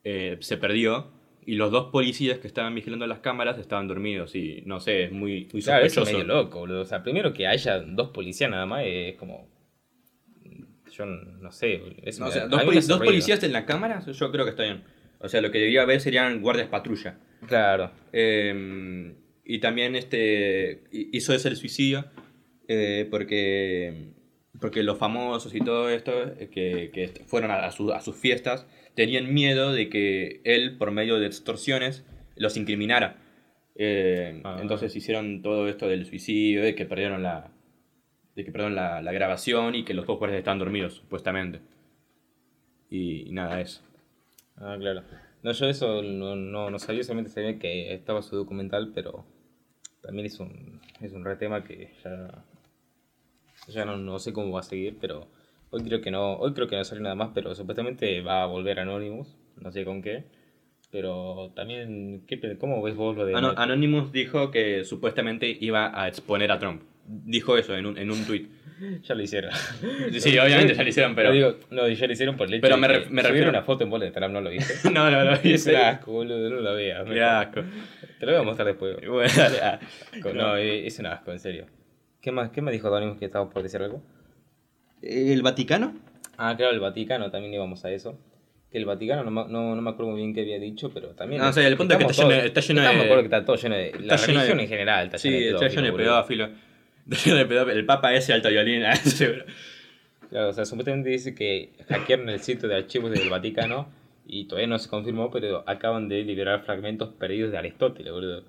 eh, 0.05 0.37
se 0.41 0.57
perdió 0.57 1.11
y 1.47 1.57
los 1.57 1.71
dos 1.71 1.91
policías 1.91 2.39
que 2.39 2.47
estaban 2.47 2.75
vigilando 2.75 3.07
las 3.07 3.19
cámaras 3.19 3.59
estaban 3.59 3.87
dormidos 3.89 4.35
y 4.35 4.63
no 4.67 4.81
sé, 4.81 5.05
es 5.05 5.13
muy, 5.13 5.49
muy 5.53 5.63
Claro, 5.63 5.85
eso 5.85 6.01
sospechoso. 6.01 6.23
es 6.23 6.27
medio 6.27 6.43
loco, 6.43 6.61
boludo. 6.61 6.81
O 6.83 6.87
sea, 6.87 7.03
primero 7.03 7.33
que 7.35 7.47
haya 7.47 7.81
dos 7.81 8.09
policías 8.11 8.51
nada 8.51 8.67
más 8.67 8.83
es 8.87 9.17
como... 9.17 9.49
Yo 10.91 11.07
no 11.07 11.51
sé, 11.53 11.79
boludo. 11.79 11.97
Eso 12.05 12.21
No, 12.23 12.29
o 12.29 12.33
sea, 12.33 12.43
da- 12.47 12.49
dos, 12.65 12.65
poli- 12.65 13.05
policías 13.07 13.43
en 13.43 13.53
la 13.53 13.67
cámara, 13.67 14.01
yo 14.07 14.31
creo 14.33 14.45
que 14.45 14.51
está 14.51 14.63
bien. 14.63 14.85
O 15.19 15.29
sea, 15.29 15.41
lo 15.41 15.51
que 15.51 15.59
debería 15.59 15.83
haber 15.83 16.01
serían 16.01 16.41
guardias 16.41 16.69
patrulla. 16.69 17.19
Claro. 17.47 17.91
Eh, 18.13 19.13
y 19.45 19.59
también 19.59 19.97
este 19.97 20.85
hizo 20.93 21.35
ese 21.35 21.49
el 21.49 21.57
suicidio 21.57 22.07
eh, 22.69 23.07
porque, 23.11 24.13
porque 24.61 24.83
los 24.83 24.99
famosos 24.99 25.55
y 25.55 25.61
todo 25.61 25.89
esto 25.91 26.13
eh, 26.39 26.49
que, 26.53 26.91
que 26.93 27.09
fueron 27.27 27.51
a, 27.51 27.71
su- 27.71 27.93
a 27.93 28.01
sus 28.01 28.17
fiestas 28.17 28.67
tenían 28.95 29.33
miedo 29.35 29.73
de 29.73 29.89
que 29.89 30.41
él, 30.45 30.77
por 30.79 30.91
medio 30.93 31.19
de 31.19 31.27
extorsiones, 31.27 32.05
los 32.37 32.57
incriminara. 32.57 33.17
Eh, 33.77 34.41
Ah. 34.45 34.59
Entonces 34.61 34.95
hicieron 34.95 35.43
todo 35.43 35.69
esto 35.69 35.89
del 35.89 36.07
suicidio, 36.07 36.63
de 36.63 36.75
que 36.75 36.85
perdieron 36.87 37.23
la, 37.23 37.51
de 38.37 38.45
que 38.45 38.53
perdieron 38.53 38.75
la, 38.77 39.03
la 39.03 39.13
grabación 39.13 39.75
y 39.75 39.85
que 39.85 39.95
los 39.95 40.07
dos 40.07 40.19
guardias 40.19 40.39
estaban 40.39 40.59
dormidos, 40.59 40.95
supuestamente. 40.95 41.61
Y, 42.91 43.29
y 43.29 43.33
nada, 43.33 43.61
eso. 43.61 43.83
Ah, 44.57 44.77
claro. 44.79 45.03
No, 45.43 45.53
yo 45.53 45.67
eso 45.67 46.03
no, 46.03 46.37
no, 46.37 46.71
no 46.71 46.79
sabía, 46.79 47.03
solamente 47.03 47.31
sabía 47.31 47.59
que 47.59 47.93
estaba 47.93 48.23
su 48.23 48.37
documental, 48.37 48.93
pero 48.95 49.25
también 50.03 50.27
es 50.27 50.39
un, 50.39 50.81
es 51.01 51.13
un 51.13 51.25
re 51.25 51.37
tema 51.37 51.65
que 51.65 51.91
ya 52.05 52.45
Ya 53.69 53.85
no, 53.85 53.97
no 53.97 54.19
sé 54.19 54.33
cómo 54.33 54.53
va 54.53 54.61
a 54.61 54.65
seguir, 54.65 54.97
pero 55.01 55.27
hoy 55.71 55.83
creo 55.83 56.01
que 56.01 56.11
no, 56.11 56.35
hoy 56.35 56.53
creo 56.53 56.67
que 56.69 56.77
no 56.77 56.85
salió 56.85 57.03
nada 57.03 57.15
más, 57.15 57.31
pero 57.35 57.55
supuestamente 57.55 58.21
va 58.21 58.43
a 58.43 58.47
volver 58.47 58.79
Anonymous, 58.81 59.37
no 59.61 59.73
sé 59.73 59.85
con 59.85 60.03
qué. 60.03 60.25
Pero 60.91 61.51
también, 61.57 62.23
¿qué, 62.27 62.57
¿cómo 62.59 62.81
ves 62.83 62.95
vos 62.95 63.17
lo 63.17 63.27
de... 63.27 63.35
Ano- 63.35 63.55
Anonymous 63.57 64.13
dijo 64.13 64.51
que 64.53 64.85
supuestamente 64.85 65.57
iba 65.61 65.91
a 66.01 66.07
exponer 66.07 66.53
a 66.53 66.59
Trump. 66.59 66.83
Dijo 67.07 67.59
eso 67.59 67.75
en 67.77 67.87
un, 67.87 67.99
en 67.99 68.11
un 68.11 68.25
tweet. 68.25 68.47
Ya 69.05 69.15
lo 69.15 69.23
hicieron. 69.23 69.53
Sí, 70.19 70.37
obviamente 70.37 70.75
ya 70.75 70.83
lo 70.83 70.89
hicieron, 70.89 71.15
pero- 71.15 71.29
No, 71.29 71.35
digo, 71.35 71.55
no, 71.71 71.89
ya 71.89 72.07
lo 72.09 72.13
hicieron 72.13 72.37
por 72.37 72.49
el 72.49 72.55
hecho 72.55 72.63
Pero 72.63 72.77
me 72.77 72.89
ref- 72.89 73.09
me 73.09 73.23
refiero- 73.23 73.49
una 73.51 73.63
foto 73.63 73.85
en 73.85 73.91
bola 73.91 74.05
de 74.05 74.11
Trump, 74.11 74.33
¿no 74.35 74.41
lo 74.41 74.51
viste? 74.51 74.75
no, 74.93 75.11
no, 75.13 75.25
no. 75.25 75.33
es 75.45 75.67
un 75.67 75.77
asco, 75.77 76.11
boludo, 76.13 76.51
no 76.51 76.57
lo 76.61 76.75
veas. 76.75 77.05
Qué 77.09 77.23
asco. 77.23 77.63
Te 78.19 78.27
lo 78.27 78.33
voy 78.33 78.41
a 78.41 78.45
mostrar 78.45 78.67
después. 78.67 78.97
Bueno, 79.09 79.33
dale, 79.37 79.59
ah. 79.63 79.79
No, 80.35 80.57
eh, 80.57 80.87
es 80.87 80.99
un 80.99 81.07
asco, 81.07 81.31
en 81.31 81.39
serio. 81.39 81.67
¿Qué 82.25 82.33
más, 82.33 82.49
qué 82.49 82.63
más 82.63 82.73
dijo 82.73 82.89
Anonymous 82.89 83.19
que 83.19 83.27
estaba 83.27 83.51
por 83.51 83.63
decir 83.63 83.83
algo? 83.83 84.03
¿El 85.03 85.43
Vaticano? 85.43 85.95
Ah, 86.39 86.55
claro, 86.57 86.73
el 86.73 86.81
Vaticano, 86.81 87.31
también 87.31 87.53
íbamos 87.53 87.85
a 87.85 87.91
eso. 87.91 88.19
Que 88.73 88.79
el 88.79 88.87
Vaticano, 88.87 89.23
no, 89.25 89.31
me- 89.31 89.53
no, 89.53 89.77
no 89.77 89.83
me 89.83 89.91
acuerdo 89.91 90.13
muy 90.13 90.23
bien 90.23 90.33
qué 90.35 90.41
había 90.41 90.59
dicho, 90.59 90.91
pero 90.91 91.09
también... 91.11 91.43
No, 91.43 91.51
o 91.51 91.53
sea, 91.53 91.69
el 91.69 91.77
punto 91.77 91.93
es 91.93 91.99
que 91.99 92.11
está 92.11 92.23
lleno 92.27 92.35
está 92.43 92.61
lleno 92.63 92.81
de- 92.81 92.87
estamos 92.87 93.03
de 93.05 93.05
acuerdo 93.13 93.23
que 93.23 93.37
está 93.37 93.45
todo 93.45 93.57
lleno 93.57 93.75
de... 93.77 93.93
La 94.01 94.15
Está 94.15 94.27
lleno 94.27 94.41
de- 94.41 94.47
religión 94.47 94.61
en 94.61 94.69
general 94.69 95.05
está 95.07 95.19
Sí, 95.19 95.29
lleno 95.29 95.43
de 95.83 95.93
pedófilo. 95.93 96.49
Está 97.11 97.25
lleno 97.25 97.37
de 97.37 97.45
pedófilo. 97.47 97.73
El 97.79 97.85
Papa 97.85 98.15
ese 98.15 98.33
alto 98.33 98.49
violín. 98.49 98.83
seguro. 99.05 99.45
Claro, 100.31 100.49
o 100.49 100.53
sea, 100.55 100.65
supuestamente 100.65 101.11
dice 101.11 101.35
que 101.35 101.73
hackearon 101.89 102.31
el 102.31 102.41
sitio 102.41 102.69
de 102.71 102.77
archivos 102.77 103.11
del 103.11 103.29
Vaticano 103.29 103.89
y 104.27 104.47
todavía 104.47 104.67
no 104.69 104.79
se 104.79 104.89
confirmó, 104.89 105.31
pero 105.31 105.63
acaban 105.69 106.09
de 106.09 106.25
liberar 106.25 106.65
fragmentos 106.65 107.11
perdidos 107.11 107.53
de 107.53 107.59
Aristóteles, 107.59 108.11
boludo. 108.13 108.43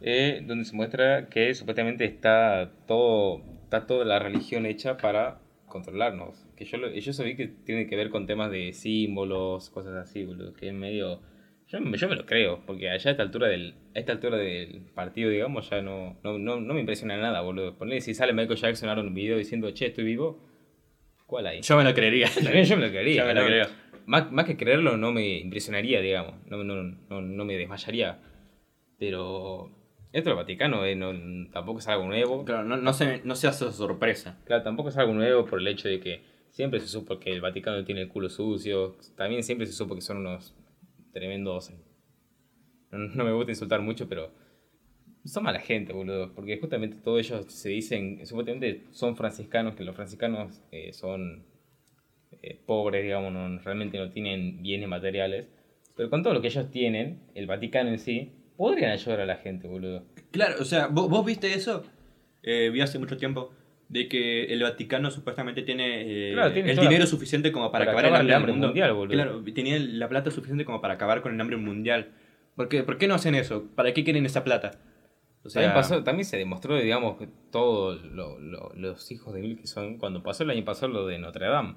Eh, 0.00 0.42
donde 0.46 0.64
se 0.64 0.74
muestra 0.76 1.28
que 1.28 1.54
supuestamente 1.54 2.04
está 2.04 2.72
todo 2.86 3.42
está 3.64 3.86
toda 3.86 4.04
la 4.04 4.18
religión 4.18 4.64
hecha 4.64 4.96
para 4.96 5.40
controlarnos. 5.66 6.46
Que 6.56 6.64
yo, 6.64 6.78
lo- 6.78 6.90
yo 6.90 7.24
vi 7.24 7.36
que 7.36 7.46
tiene 7.48 7.86
que 7.86 7.96
ver 7.96 8.08
con 8.10 8.26
temas 8.26 8.50
de 8.50 8.72
símbolos, 8.72 9.68
cosas 9.70 9.94
así, 9.96 10.24
boludo, 10.24 10.54
que 10.54 10.68
es 10.68 10.74
medio... 10.74 11.20
Yo, 11.66 11.80
me- 11.80 11.98
yo 11.98 12.08
me 12.08 12.16
lo 12.16 12.24
creo, 12.24 12.62
porque 12.64 12.88
allá 12.88 13.10
a 13.10 13.12
esta 13.12 13.22
altura 13.22 13.48
del, 13.48 13.74
a 13.94 13.98
esta 13.98 14.12
altura 14.12 14.38
del 14.38 14.80
partido, 14.94 15.28
digamos, 15.28 15.68
ya 15.68 15.82
no, 15.82 16.16
no, 16.24 16.38
no, 16.38 16.58
no 16.60 16.72
me 16.74 16.80
impresiona 16.80 17.18
nada, 17.18 17.42
boludo. 17.42 17.76
Ponle 17.76 18.00
si 18.00 18.14
sale 18.14 18.32
Michael 18.32 18.58
Jackson 18.58 18.88
ahora 18.88 19.02
un 19.02 19.12
video 19.12 19.36
diciendo, 19.36 19.70
che, 19.72 19.88
estoy 19.88 20.04
vivo, 20.04 20.42
¿cuál 21.26 21.46
hay? 21.48 21.60
Yo 21.60 21.76
me 21.76 21.84
lo 21.84 21.92
creería. 21.92 22.28
También 22.42 22.64
yo 22.64 22.76
me 22.78 22.86
lo 22.86 22.90
creería. 22.90 23.20
Yo 23.22 23.26
me 23.26 23.34
lo 23.34 23.44
creo. 23.46 23.66
Más, 24.06 24.32
más 24.32 24.46
que 24.46 24.56
creerlo, 24.56 24.96
no 24.96 25.12
me 25.12 25.36
impresionaría, 25.40 26.00
digamos. 26.00 26.36
No, 26.46 26.64
no, 26.64 26.82
no, 26.82 27.20
no 27.20 27.44
me 27.44 27.58
desmayaría. 27.58 28.18
Pero 28.98 29.70
esto 30.18 30.30
del 30.30 30.36
Vaticano 30.36 30.84
eh, 30.84 30.94
no, 30.96 31.12
tampoco 31.50 31.78
es 31.80 31.88
algo 31.88 32.06
nuevo. 32.06 32.44
Claro, 32.44 32.64
no, 32.64 32.76
no, 32.76 32.92
se, 32.92 33.22
no 33.24 33.34
se 33.36 33.48
hace 33.48 33.70
sorpresa. 33.72 34.38
Claro, 34.44 34.62
tampoco 34.62 34.88
es 34.90 34.96
algo 34.96 35.14
nuevo 35.14 35.44
por 35.46 35.60
el 35.60 35.68
hecho 35.68 35.88
de 35.88 36.00
que 36.00 36.22
siempre 36.50 36.80
se 36.80 36.88
supo 36.88 37.18
que 37.18 37.30
el 37.32 37.40
Vaticano 37.40 37.84
tiene 37.84 38.02
el 38.02 38.08
culo 38.08 38.28
sucio. 38.28 38.96
También 39.16 39.42
siempre 39.42 39.66
se 39.66 39.72
supo 39.72 39.94
que 39.94 40.00
son 40.00 40.18
unos 40.18 40.54
tremendos. 41.12 41.72
No, 42.90 42.98
no 42.98 43.24
me 43.24 43.32
gusta 43.32 43.52
insultar 43.52 43.80
mucho, 43.82 44.08
pero 44.08 44.30
son 45.24 45.44
mala 45.44 45.60
gente, 45.60 45.92
boludo. 45.92 46.32
Porque 46.34 46.58
justamente 46.58 46.96
todos 47.02 47.20
ellos 47.20 47.46
se 47.52 47.68
dicen, 47.70 48.26
supuestamente 48.26 48.84
son 48.92 49.16
franciscanos, 49.16 49.74
que 49.74 49.84
los 49.84 49.94
franciscanos 49.96 50.60
eh, 50.72 50.92
son 50.92 51.44
eh, 52.42 52.58
pobres, 52.66 53.02
digamos, 53.04 53.32
no- 53.32 53.58
realmente 53.60 53.98
no 53.98 54.10
tienen 54.10 54.62
bienes 54.62 54.88
materiales. 54.88 55.46
Pero 55.96 56.10
con 56.10 56.22
todo 56.22 56.34
lo 56.34 56.40
que 56.40 56.48
ellos 56.48 56.70
tienen, 56.70 57.20
el 57.34 57.46
Vaticano 57.46 57.90
en 57.90 57.98
sí, 57.98 58.32
podrían 58.58 58.90
ayudar 58.90 59.20
a 59.20 59.26
la 59.26 59.36
gente, 59.36 59.66
boludo. 59.68 60.04
Claro, 60.30 60.56
o 60.60 60.64
sea, 60.66 60.88
¿vos, 60.88 61.08
vos 61.08 61.24
viste 61.24 61.54
eso? 61.54 61.84
Eh, 62.42 62.68
vi 62.70 62.82
hace 62.82 62.98
mucho 62.98 63.16
tiempo 63.16 63.50
de 63.88 64.06
que 64.08 64.44
el 64.52 64.62
Vaticano 64.62 65.10
supuestamente 65.10 65.62
tiene, 65.62 66.02
eh, 66.02 66.32
Claro, 66.34 66.52
tiene 66.52 66.68
el 66.70 66.76
toda 66.76 66.84
la- 66.84 66.90
dinero 66.90 67.06
suficiente 67.06 67.50
como 67.52 67.72
para, 67.72 67.86
para 67.86 67.92
acabar 67.92 68.04
acabar 68.04 68.20
el 68.20 68.26
el 68.30 68.36
hambre, 68.36 68.52
mundial, 68.52 68.92
boludo. 68.92 69.14
Claro, 69.14 69.42
tenía 69.54 69.78
la 69.78 70.08
plata 70.10 70.30
suficiente 70.30 70.66
como 70.66 70.82
para 70.82 70.94
acabar 70.94 71.22
con 71.22 71.32
el 71.34 71.40
hambre 71.40 71.56
mundial. 71.56 72.10
¿Por 72.56 72.68
qué, 72.68 72.82
¿Por 72.82 72.98
qué 72.98 73.08
no 73.08 73.14
hacen 73.14 73.34
eso? 73.34 73.64
¿Para 73.74 73.94
qué 73.94 74.04
quieren 74.04 74.26
esa 74.26 74.44
plata? 74.44 74.72
O 75.44 75.48
sea, 75.48 75.62
también, 75.62 75.74
pasó, 75.74 76.04
también 76.04 76.24
se 76.26 76.36
demostró, 76.36 76.76
digamos, 76.76 77.16
que 77.16 77.28
todos 77.50 78.04
lo- 78.04 78.38
lo- 78.40 78.72
los 78.74 79.10
hijos 79.12 79.32
de 79.32 79.40
mil 79.40 79.56
que 79.56 79.66
son, 79.68 79.96
cuando 79.96 80.22
pasó 80.22 80.42
el 80.42 80.50
año 80.50 80.64
pasado 80.64 80.92
lo 80.92 81.06
de 81.06 81.18
Notre 81.18 81.46
Dame, 81.46 81.76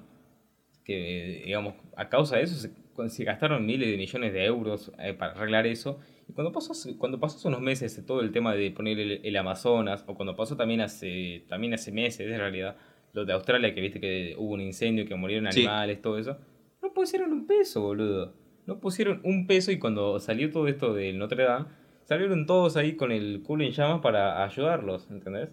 que, 0.84 1.42
digamos, 1.46 1.74
a 1.96 2.08
causa 2.08 2.36
de 2.36 2.42
eso 2.42 2.56
se, 2.56 2.72
se 3.08 3.24
gastaron 3.24 3.64
miles 3.64 3.88
de 3.88 3.96
millones 3.96 4.32
de 4.32 4.44
euros 4.44 4.92
eh, 4.98 5.14
para 5.14 5.32
arreglar 5.32 5.66
eso. 5.66 6.00
Y 6.28 6.32
cuando 6.32 6.52
pasó, 6.52 6.72
cuando 6.98 7.18
pasó 7.20 7.36
hace 7.38 7.48
unos 7.48 7.60
meses 7.60 8.00
todo 8.06 8.20
el 8.20 8.32
tema 8.32 8.54
de 8.54 8.70
poner 8.70 8.98
el, 8.98 9.20
el 9.24 9.36
Amazonas, 9.36 10.04
o 10.06 10.14
cuando 10.14 10.36
pasó 10.36 10.56
también 10.56 10.80
hace, 10.80 11.44
también 11.48 11.74
hace 11.74 11.92
meses, 11.92 12.26
en 12.30 12.38
realidad, 12.38 12.76
lo 13.12 13.24
de 13.24 13.32
Australia, 13.32 13.74
que 13.74 13.80
viste 13.80 14.00
que 14.00 14.34
hubo 14.38 14.54
un 14.54 14.60
incendio, 14.60 15.06
que 15.06 15.14
murieron 15.14 15.50
Sí. 15.52 15.60
animales, 15.60 16.00
todo 16.00 16.18
eso, 16.18 16.38
no 16.82 16.92
pusieron 16.92 17.32
un 17.32 17.46
peso, 17.46 17.82
boludo. 17.82 18.34
No 18.66 18.78
pusieron 18.80 19.20
un 19.24 19.46
peso 19.46 19.72
y 19.72 19.78
cuando 19.78 20.20
salió 20.20 20.50
todo 20.50 20.68
esto 20.68 20.94
del 20.94 21.18
Notre 21.18 21.42
Dame, 21.44 21.66
salieron 22.04 22.46
todos 22.46 22.76
ahí 22.76 22.94
con 22.94 23.10
el 23.12 23.42
culo 23.42 23.64
en 23.64 23.72
llamas 23.72 24.00
para 24.00 24.44
ayudarlos, 24.44 25.10
¿entendés? 25.10 25.50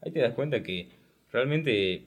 Ahí 0.00 0.12
te 0.12 0.20
das 0.20 0.32
cuenta 0.34 0.62
que 0.62 0.88
realmente 1.32 2.04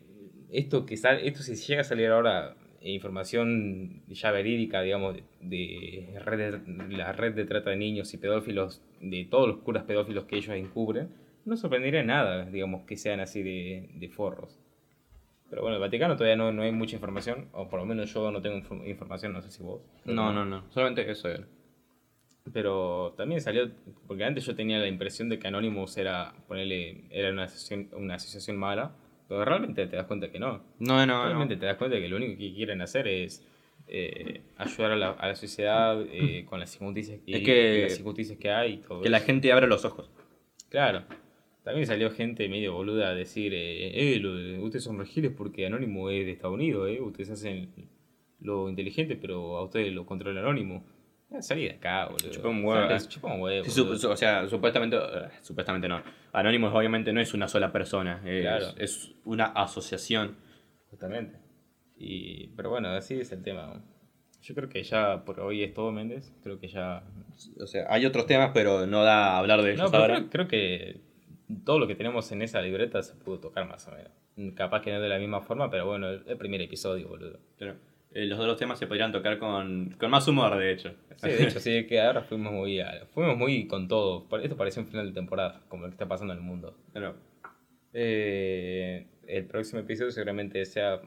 esto 0.50 0.86
que 0.86 0.96
sale, 0.98 1.28
esto 1.28 1.42
si 1.44 1.56
llega 1.56 1.82
a 1.82 1.84
salir 1.84 2.08
ahora 2.08 2.56
eh, 2.56 2.63
información 2.92 4.04
ya 4.08 4.32
verídica, 4.32 4.82
digamos, 4.82 5.16
de, 5.42 6.20
red 6.24 6.56
de- 6.60 6.98
la 6.98 7.12
red 7.14 7.34
de 7.34 7.46
trata 7.46 7.70
de 7.70 7.78
niños 7.78 8.14
y 8.14 8.18
pedófilos, 8.18 8.82
de 9.02 9.26
todos 9.26 9.48
los 9.48 9.58
curas 9.60 9.84
pedófilos 9.84 10.26
que 10.26 10.36
ellos 10.38 10.56
encubren, 10.56 11.10
no 11.46 11.56
sorprendería 11.58 12.04
nada, 12.04 12.46
digamos, 12.46 12.84
que 12.86 12.98
sean 12.98 13.20
así 13.20 13.42
de, 13.44 13.90
de 13.96 14.10
forros. 14.10 14.58
Pero 15.50 15.62
bueno, 15.62 15.76
el 15.76 15.82
Vaticano 15.82 16.16
todavía 16.16 16.36
no, 16.36 16.52
no 16.52 16.64
hay 16.64 16.72
mucha 16.72 16.96
información, 16.96 17.48
o 17.54 17.70
por 17.70 17.80
lo 17.80 17.86
menos 17.86 18.12
yo 18.14 18.32
no 18.32 18.42
tengo 18.42 18.58
infor- 18.58 18.88
información, 18.88 19.34
no 19.34 19.42
sé 19.42 19.52
si 19.52 19.62
vos. 19.64 19.82
No, 20.06 20.34
no, 20.34 20.44
no. 20.46 20.64
Solamente 20.72 21.10
eso 21.10 21.30
era. 21.30 21.46
Pero 22.52 23.14
también 23.16 23.40
salió, 23.40 23.72
porque 24.08 24.24
antes 24.26 24.46
yo 24.46 24.56
tenía 24.56 24.78
la 24.80 24.88
impresión 24.88 25.30
de 25.30 25.40
que 25.40 25.48
Anonymous 25.48 25.96
era, 25.98 26.34
ponerle, 26.48 27.06
era 27.10 27.32
una 27.32 27.44
asociación, 27.44 27.88
una 27.94 28.16
asociación 28.16 28.58
mala, 28.58 28.94
realmente 29.46 29.88
te 29.88 29.96
das 29.96 30.06
cuenta 30.06 30.32
que 30.32 30.40
no. 30.40 30.64
No, 30.80 31.06
no, 31.06 31.26
realmente 31.26 31.56
no. 31.56 31.60
te 31.62 31.66
das 31.66 31.78
cuenta 31.78 31.98
que 32.00 32.08
lo 32.08 32.18
único 32.18 32.38
que 32.38 32.54
quieren 32.54 32.82
hacer 32.82 33.08
es 33.08 33.46
eh, 33.88 34.42
ayudar 34.58 34.92
a 34.92 34.96
la, 34.96 35.10
a 35.12 35.28
la 35.28 35.36
sociedad 35.36 36.02
eh, 36.10 36.46
con 36.46 36.60
las 36.60 36.74
injusticias, 36.76 37.20
Es 37.26 37.44
que- 37.44 37.84
las 37.84 38.00
injusticias 38.00 38.38
que 38.38 38.50
hay 38.52 38.74
y 38.74 38.78
todo 38.78 39.02
Que 39.02 39.10
la 39.10 39.20
gente 39.20 39.52
abra 39.52 39.68
los 39.68 39.84
ojos. 39.86 40.10
Claro. 40.70 41.04
También 41.64 41.88
salió 41.88 42.12
gente 42.12 42.48
medio 42.50 42.74
boluda 42.74 43.10
a 43.10 43.16
decir, 43.16 43.54
eh, 43.54 44.16
eh, 44.16 44.60
ustedes 44.60 44.84
son 44.84 44.98
regiles 45.00 45.32
porque 45.36 45.66
Anónimo 45.66 46.10
es 46.10 46.26
de 46.26 46.32
Estados 46.32 46.56
Unidos, 46.56 46.90
eh, 46.90 47.00
ustedes 47.00 47.30
hacen 47.32 47.70
lo 48.42 48.70
inteligente, 48.70 49.16
pero 49.16 49.58
a 49.58 49.64
ustedes 49.64 49.94
lo 49.94 50.06
controla 50.06 50.42
Anónimo. 50.42 50.86
Eh, 51.34 51.42
salí 51.42 51.64
de 51.66 51.72
acá, 51.72 52.06
boludo. 52.06 52.30
Chupa 52.32 52.48
un 52.50 52.64
huevo, 52.64 52.88
Salí- 52.88 53.04
eh. 53.04 53.08
chupa 53.10 53.34
un 53.34 53.42
huevo, 53.42 53.64
Sí, 53.66 53.72
su- 53.72 53.84
boludo. 53.84 54.00
su- 54.00 54.10
o 54.12 54.16
sea, 54.16 54.48
supuestamente, 54.48 54.98
eh, 54.98 55.30
supuestamente 55.42 55.88
no. 55.88 56.02
Anonymous 56.32 56.74
obviamente 56.74 57.12
no 57.14 57.20
es 57.22 57.34
una 57.34 57.48
sola 57.48 57.72
persona, 57.72 58.22
es, 58.26 58.42
Claro. 58.42 58.66
es 58.78 59.12
una 59.26 59.46
asociación. 59.46 60.36
Justamente. 60.90 61.40
Y, 61.98 62.48
pero 62.56 62.70
bueno, 62.70 62.90
así 62.90 63.20
es 63.20 63.32
el 63.32 63.42
tema. 63.44 63.84
Yo 64.42 64.54
creo 64.56 64.68
que 64.70 64.84
ya 64.84 65.24
por 65.26 65.40
hoy 65.40 65.64
es 65.64 65.74
todo, 65.74 65.92
Méndez. 65.92 66.34
Creo 66.44 66.60
que 66.60 66.68
ya... 66.68 67.04
O 67.60 67.66
sea, 67.66 67.86
hay 67.90 68.06
otros 68.06 68.26
temas, 68.28 68.52
pero 68.54 68.86
no 68.86 69.04
da 69.04 69.32
a 69.36 69.40
hablar 69.40 69.62
de 69.62 69.70
No, 69.76 69.84
ellos 69.84 69.92
pero 69.92 70.04
ahora. 70.04 70.16
creo, 70.18 70.30
creo 70.30 70.48
que 70.48 71.02
todo 71.66 71.80
lo 71.80 71.88
que 71.88 71.96
tenemos 71.96 72.32
en 72.32 72.42
esa 72.42 72.62
libreta 72.62 73.02
se 73.02 73.16
pudo 73.16 73.40
tocar 73.40 73.68
más 73.68 73.88
o 73.88 73.92
menos. 73.92 74.12
Capaz 74.56 74.82
que 74.82 74.92
no 74.92 75.00
de 75.00 75.08
la 75.10 75.18
misma 75.18 75.42
forma, 75.42 75.70
pero 75.70 75.86
bueno, 75.86 76.10
el, 76.10 76.24
el 76.28 76.38
primer 76.38 76.62
episodio, 76.62 77.08
boludo. 77.08 77.40
Pero, 77.58 77.76
eh, 78.14 78.26
los 78.26 78.40
otros 78.40 78.58
temas 78.58 78.78
se 78.80 78.88
podrían 78.88 79.12
tocar 79.12 79.38
con, 79.40 79.96
con 80.00 80.10
más 80.12 80.28
humor, 80.28 80.58
de 80.58 80.72
hecho. 80.72 80.94
Sí, 81.18 81.30
de 81.30 81.44
hecho, 81.44 81.60
sí, 81.60 81.86
que 81.88 82.02
ahora 82.02 82.22
fuimos 82.24 82.52
muy, 82.54 82.82
fuimos 83.14 83.38
muy 83.38 83.68
con 83.68 83.88
todo. 83.88 84.28
Esto 84.42 84.56
parecía 84.58 84.84
un 84.84 84.90
final 84.90 85.08
de 85.08 85.14
temporada, 85.14 85.62
como 85.70 85.84
lo 85.84 85.90
que 85.90 85.94
está 85.94 86.08
pasando 86.08 86.34
en 86.34 86.40
el 86.40 86.46
mundo. 86.46 86.76
Pero, 86.94 87.16
Eh, 87.96 89.06
el 89.28 89.46
próximo 89.46 89.80
episodio 89.82 90.12
seguramente 90.12 90.66
sea 90.66 91.00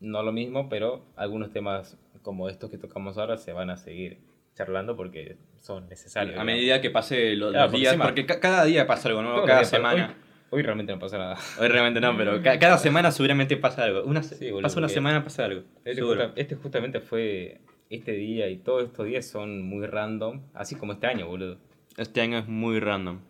no 0.00 0.22
lo 0.22 0.32
mismo, 0.32 0.68
pero 0.68 1.06
algunos 1.16 1.52
temas 1.52 1.96
como 2.22 2.48
estos 2.48 2.68
que 2.70 2.78
tocamos 2.78 3.16
ahora 3.16 3.36
se 3.38 3.52
van 3.52 3.70
a 3.70 3.76
seguir 3.76 4.18
charlando 4.54 4.96
porque 4.96 5.36
son 5.60 5.88
necesarios. 5.88 6.36
a 6.38 6.44
medida 6.44 6.80
que 6.80 6.90
pase 6.90 7.36
lo- 7.36 7.46
los 7.46 7.52
Claro, 7.52 7.70
porque 7.70 7.80
días, 7.80 7.96
porque 7.96 8.26
ca- 8.26 8.40
cada 8.40 8.64
día 8.64 8.86
pasa 8.86 9.08
algo 9.08 9.22
nuevo, 9.22 9.44
cada 9.46 9.60
los 9.60 9.68
semana. 9.68 10.08
Hoy, 10.08 10.25
hoy 10.50 10.62
realmente 10.62 10.92
no 10.92 10.98
pasa 10.98 11.18
nada. 11.18 11.36
Hoy 11.60 11.68
realmente 11.68 12.00
no, 12.00 12.16
pero 12.16 12.42
ca- 12.42 12.58
cada 12.58 12.78
semana 12.78 13.10
seguramente 13.10 13.56
pasa 13.56 13.84
algo. 13.84 14.04
Una, 14.04 14.22
se- 14.22 14.36
Sí, 14.36 14.46
boludo, 14.50 14.62
pasa 14.62 14.78
una 14.78 14.88
semana, 14.88 15.24
pasa 15.24 15.44
algo. 15.44 15.62
Este, 15.84 16.02
justa- 16.02 16.32
este 16.36 16.54
justamente 16.56 17.00
fue 17.00 17.60
este 17.90 18.12
día 18.12 18.48
y 18.48 18.58
todos 18.58 18.84
estos 18.84 19.06
días 19.06 19.26
son 19.26 19.62
muy 19.62 19.86
random, 19.86 20.42
así 20.54 20.74
como 20.74 20.92
este 20.92 21.06
año, 21.06 21.26
boludo. 21.28 21.58
Este 21.96 22.20
año 22.20 22.38
es 22.38 22.46
muy 22.48 22.80
random. 22.80 23.20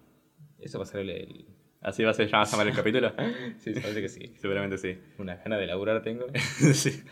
Eso 0.58 0.78
va 0.78 0.84
a 0.84 0.86
ser 0.86 1.00
el... 1.02 1.10
el- 1.10 1.46
¿Así 1.82 2.02
va 2.02 2.10
a 2.10 2.14
ser, 2.14 2.26
ya 2.28 2.38
va 2.38 2.42
a 2.42 2.46
llamar 2.46 2.66
el 2.66 2.74
capítulo? 2.74 3.12
Sí, 3.58 3.70
parece 3.74 4.00
que 4.02 4.08
sí. 4.08 4.32
Seguramente 4.36 4.76
sí. 4.76 4.98
Una 5.18 5.36
gana 5.36 5.56
de 5.56 5.66
laburar 5.66 6.02
tengo. 6.02 6.26
sí. 6.72 7.02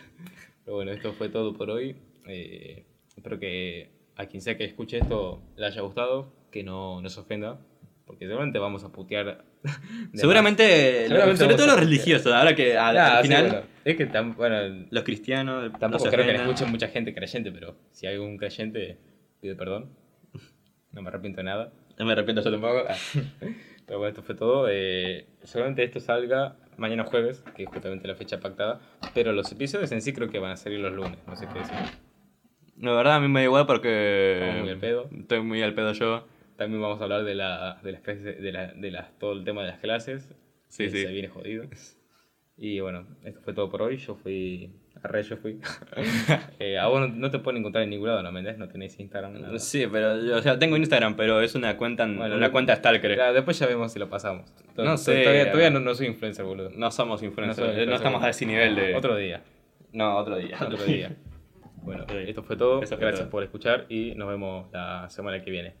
Pero 0.65 0.75
bueno, 0.75 0.91
esto 0.91 1.13
fue 1.13 1.29
todo 1.29 1.53
por 1.53 1.69
hoy. 1.69 1.95
Eh, 2.27 2.85
espero 3.15 3.39
que 3.39 3.91
a 4.17 4.25
quien 4.25 4.41
sea 4.41 4.57
que 4.57 4.65
escuche 4.65 4.97
esto 4.97 5.41
le 5.55 5.67
haya 5.67 5.81
gustado, 5.81 6.33
que 6.51 6.63
no 6.63 7.01
nos 7.01 7.17
ofenda. 7.17 7.59
Porque 8.05 8.25
seguramente 8.25 8.59
vamos 8.59 8.83
a 8.83 8.91
putear. 8.91 9.43
Seguramente, 10.13 11.07
Seguramente 11.07 11.37
sobre 11.43 11.55
todo 11.55 11.67
los 11.67 11.79
religiosos, 11.79 12.31
ahora 12.31 12.55
que 12.55 12.77
al, 12.77 12.95
más. 12.95 13.03
Ah, 13.09 13.17
al 13.17 13.23
sí, 13.23 13.27
final 13.29 13.47
bueno, 13.47 13.65
es 13.83 13.95
que 13.95 14.09
tam- 14.11 14.35
bueno, 14.35 14.85
los 14.91 15.03
cristianos 15.03 15.71
tampoco 15.79 16.05
no 16.05 16.11
creo 16.11 16.23
que 16.25 16.31
le 16.31 16.33
ofendan. 16.37 16.49
escuche 16.55 16.71
mucha 16.71 16.87
gente 16.89 17.13
creyente, 17.15 17.51
pero 17.51 17.75
si 17.91 18.05
hay 18.05 18.13
algún 18.13 18.37
creyente, 18.37 18.99
pido 19.41 19.57
perdón. 19.57 19.89
No 20.91 21.01
me 21.01 21.09
arrepiento 21.09 21.37
de 21.37 21.43
nada. 21.45 21.73
No 21.97 22.05
me 22.05 22.11
arrepiento 22.13 22.41
yo 22.43 22.51
tampoco. 22.51 22.83
Ah. 22.87 22.95
Pero 23.85 23.99
bueno, 23.99 24.09
esto 24.09 24.23
fue 24.23 24.33
todo. 24.33 24.67
Eh, 24.69 25.27
seguramente 25.43 25.83
esto 25.83 25.99
salga 25.99 26.55
mañana 26.77 27.03
jueves, 27.03 27.43
que 27.55 27.63
es 27.63 27.69
justamente 27.69 28.07
la 28.07 28.15
fecha 28.15 28.39
pactada. 28.39 28.79
Pero 29.13 29.31
los 29.31 29.51
episodios 29.51 29.91
en 29.91 30.01
sí 30.01 30.11
creo 30.13 30.27
que 30.29 30.39
van 30.39 30.51
a 30.51 30.57
salir 30.57 30.79
los 30.79 30.91
lunes. 30.93 31.19
No 31.27 31.35
sé 31.35 31.47
qué 31.53 31.59
decir. 31.59 31.75
La 32.79 32.93
verdad 32.93 33.15
a 33.15 33.19
mí 33.19 33.27
me 33.27 33.41
da 33.41 33.43
igual 33.45 33.65
porque 33.67 34.39
Estamos 34.39 34.61
muy 34.61 34.69
al 34.71 34.77
pedo. 34.79 35.09
estoy 35.19 35.41
muy 35.41 35.61
al 35.61 35.73
pedo 35.75 35.91
yo. 35.93 36.27
También 36.57 36.81
vamos 36.81 36.99
a 37.01 37.03
hablar 37.03 37.23
de, 37.23 37.35
la, 37.35 37.79
de 37.83 37.91
las 37.91 38.01
clases, 38.01 38.41
de, 38.41 38.51
la, 38.51 38.67
de 38.73 38.91
las, 38.91 39.17
todo 39.19 39.33
el 39.33 39.43
tema 39.43 39.61
de 39.63 39.67
las 39.69 39.79
clases. 39.79 40.33
Sí, 40.69 40.85
que 40.85 40.89
sí. 40.89 41.01
Se 41.03 41.07
viene 41.11 41.27
jodido. 41.29 41.65
Y 42.57 42.79
bueno, 42.79 43.05
esto 43.25 43.41
fue 43.41 43.53
todo 43.53 43.69
por 43.69 43.81
hoy. 43.81 43.97
Yo 43.97 44.15
fui. 44.15 44.71
Arre, 45.03 45.23
yo 45.23 45.35
fui. 45.35 45.59
Eh, 46.59 46.77
a 46.79 46.87
vos 46.87 47.01
no, 47.01 47.07
no 47.09 47.29
te 47.29 47.39
pueden 47.39 47.59
encontrar 47.59 47.83
en 47.83 47.89
ningún 47.89 48.07
lado, 48.07 48.23
¿no? 48.23 48.31
¿Mentés? 48.31 48.57
No 48.57 48.69
tenéis 48.69 48.97
Instagram. 48.97 49.41
Nada. 49.41 49.59
Sí, 49.59 49.85
pero 49.91 50.23
yo, 50.23 50.37
o 50.37 50.41
sea, 50.41 50.57
tengo 50.57 50.77
Instagram, 50.77 51.17
pero 51.17 51.41
es 51.41 51.53
una 51.53 51.75
cuenta, 51.75 52.05
Bueno, 52.05 52.35
una 52.37 52.47
lo- 52.47 52.51
cuenta 52.53 52.73
Stalker. 52.73 53.17
Ya, 53.17 53.33
después 53.33 53.59
ya 53.59 53.67
vemos 53.67 53.91
si 53.91 53.99
lo 53.99 54.07
pasamos. 54.09 54.49
No 54.77 54.95
sé. 54.97 55.23
Todavía, 55.23 55.47
todavía 55.51 55.69
no, 55.69 55.81
no 55.81 55.93
soy 55.95 56.07
influencer, 56.07 56.45
boludo. 56.45 56.69
No 56.69 56.89
somos 56.91 57.21
influencers, 57.23 57.57
No 57.57 57.65
soy 57.65 57.75
no, 57.75 57.81
influencer. 57.81 57.95
estamos 58.07 58.23
a 58.23 58.29
ese 58.29 58.45
nivel 58.45 58.73
de... 58.73 58.95
Otro 58.95 59.17
día. 59.17 59.41
No, 59.91 60.15
otro 60.15 60.37
día. 60.37 60.57
Otro 60.61 60.81
día. 60.85 61.13
Bueno, 61.83 62.03
esto 62.07 62.41
fue 62.41 62.55
todo. 62.55 62.81
Fue 62.81 62.97
Gracias 62.97 63.19
todo. 63.19 63.29
por 63.29 63.43
escuchar 63.43 63.85
y 63.89 64.15
nos 64.15 64.27
vemos 64.29 64.71
la 64.71 65.07
semana 65.09 65.43
que 65.43 65.51
viene. 65.51 65.75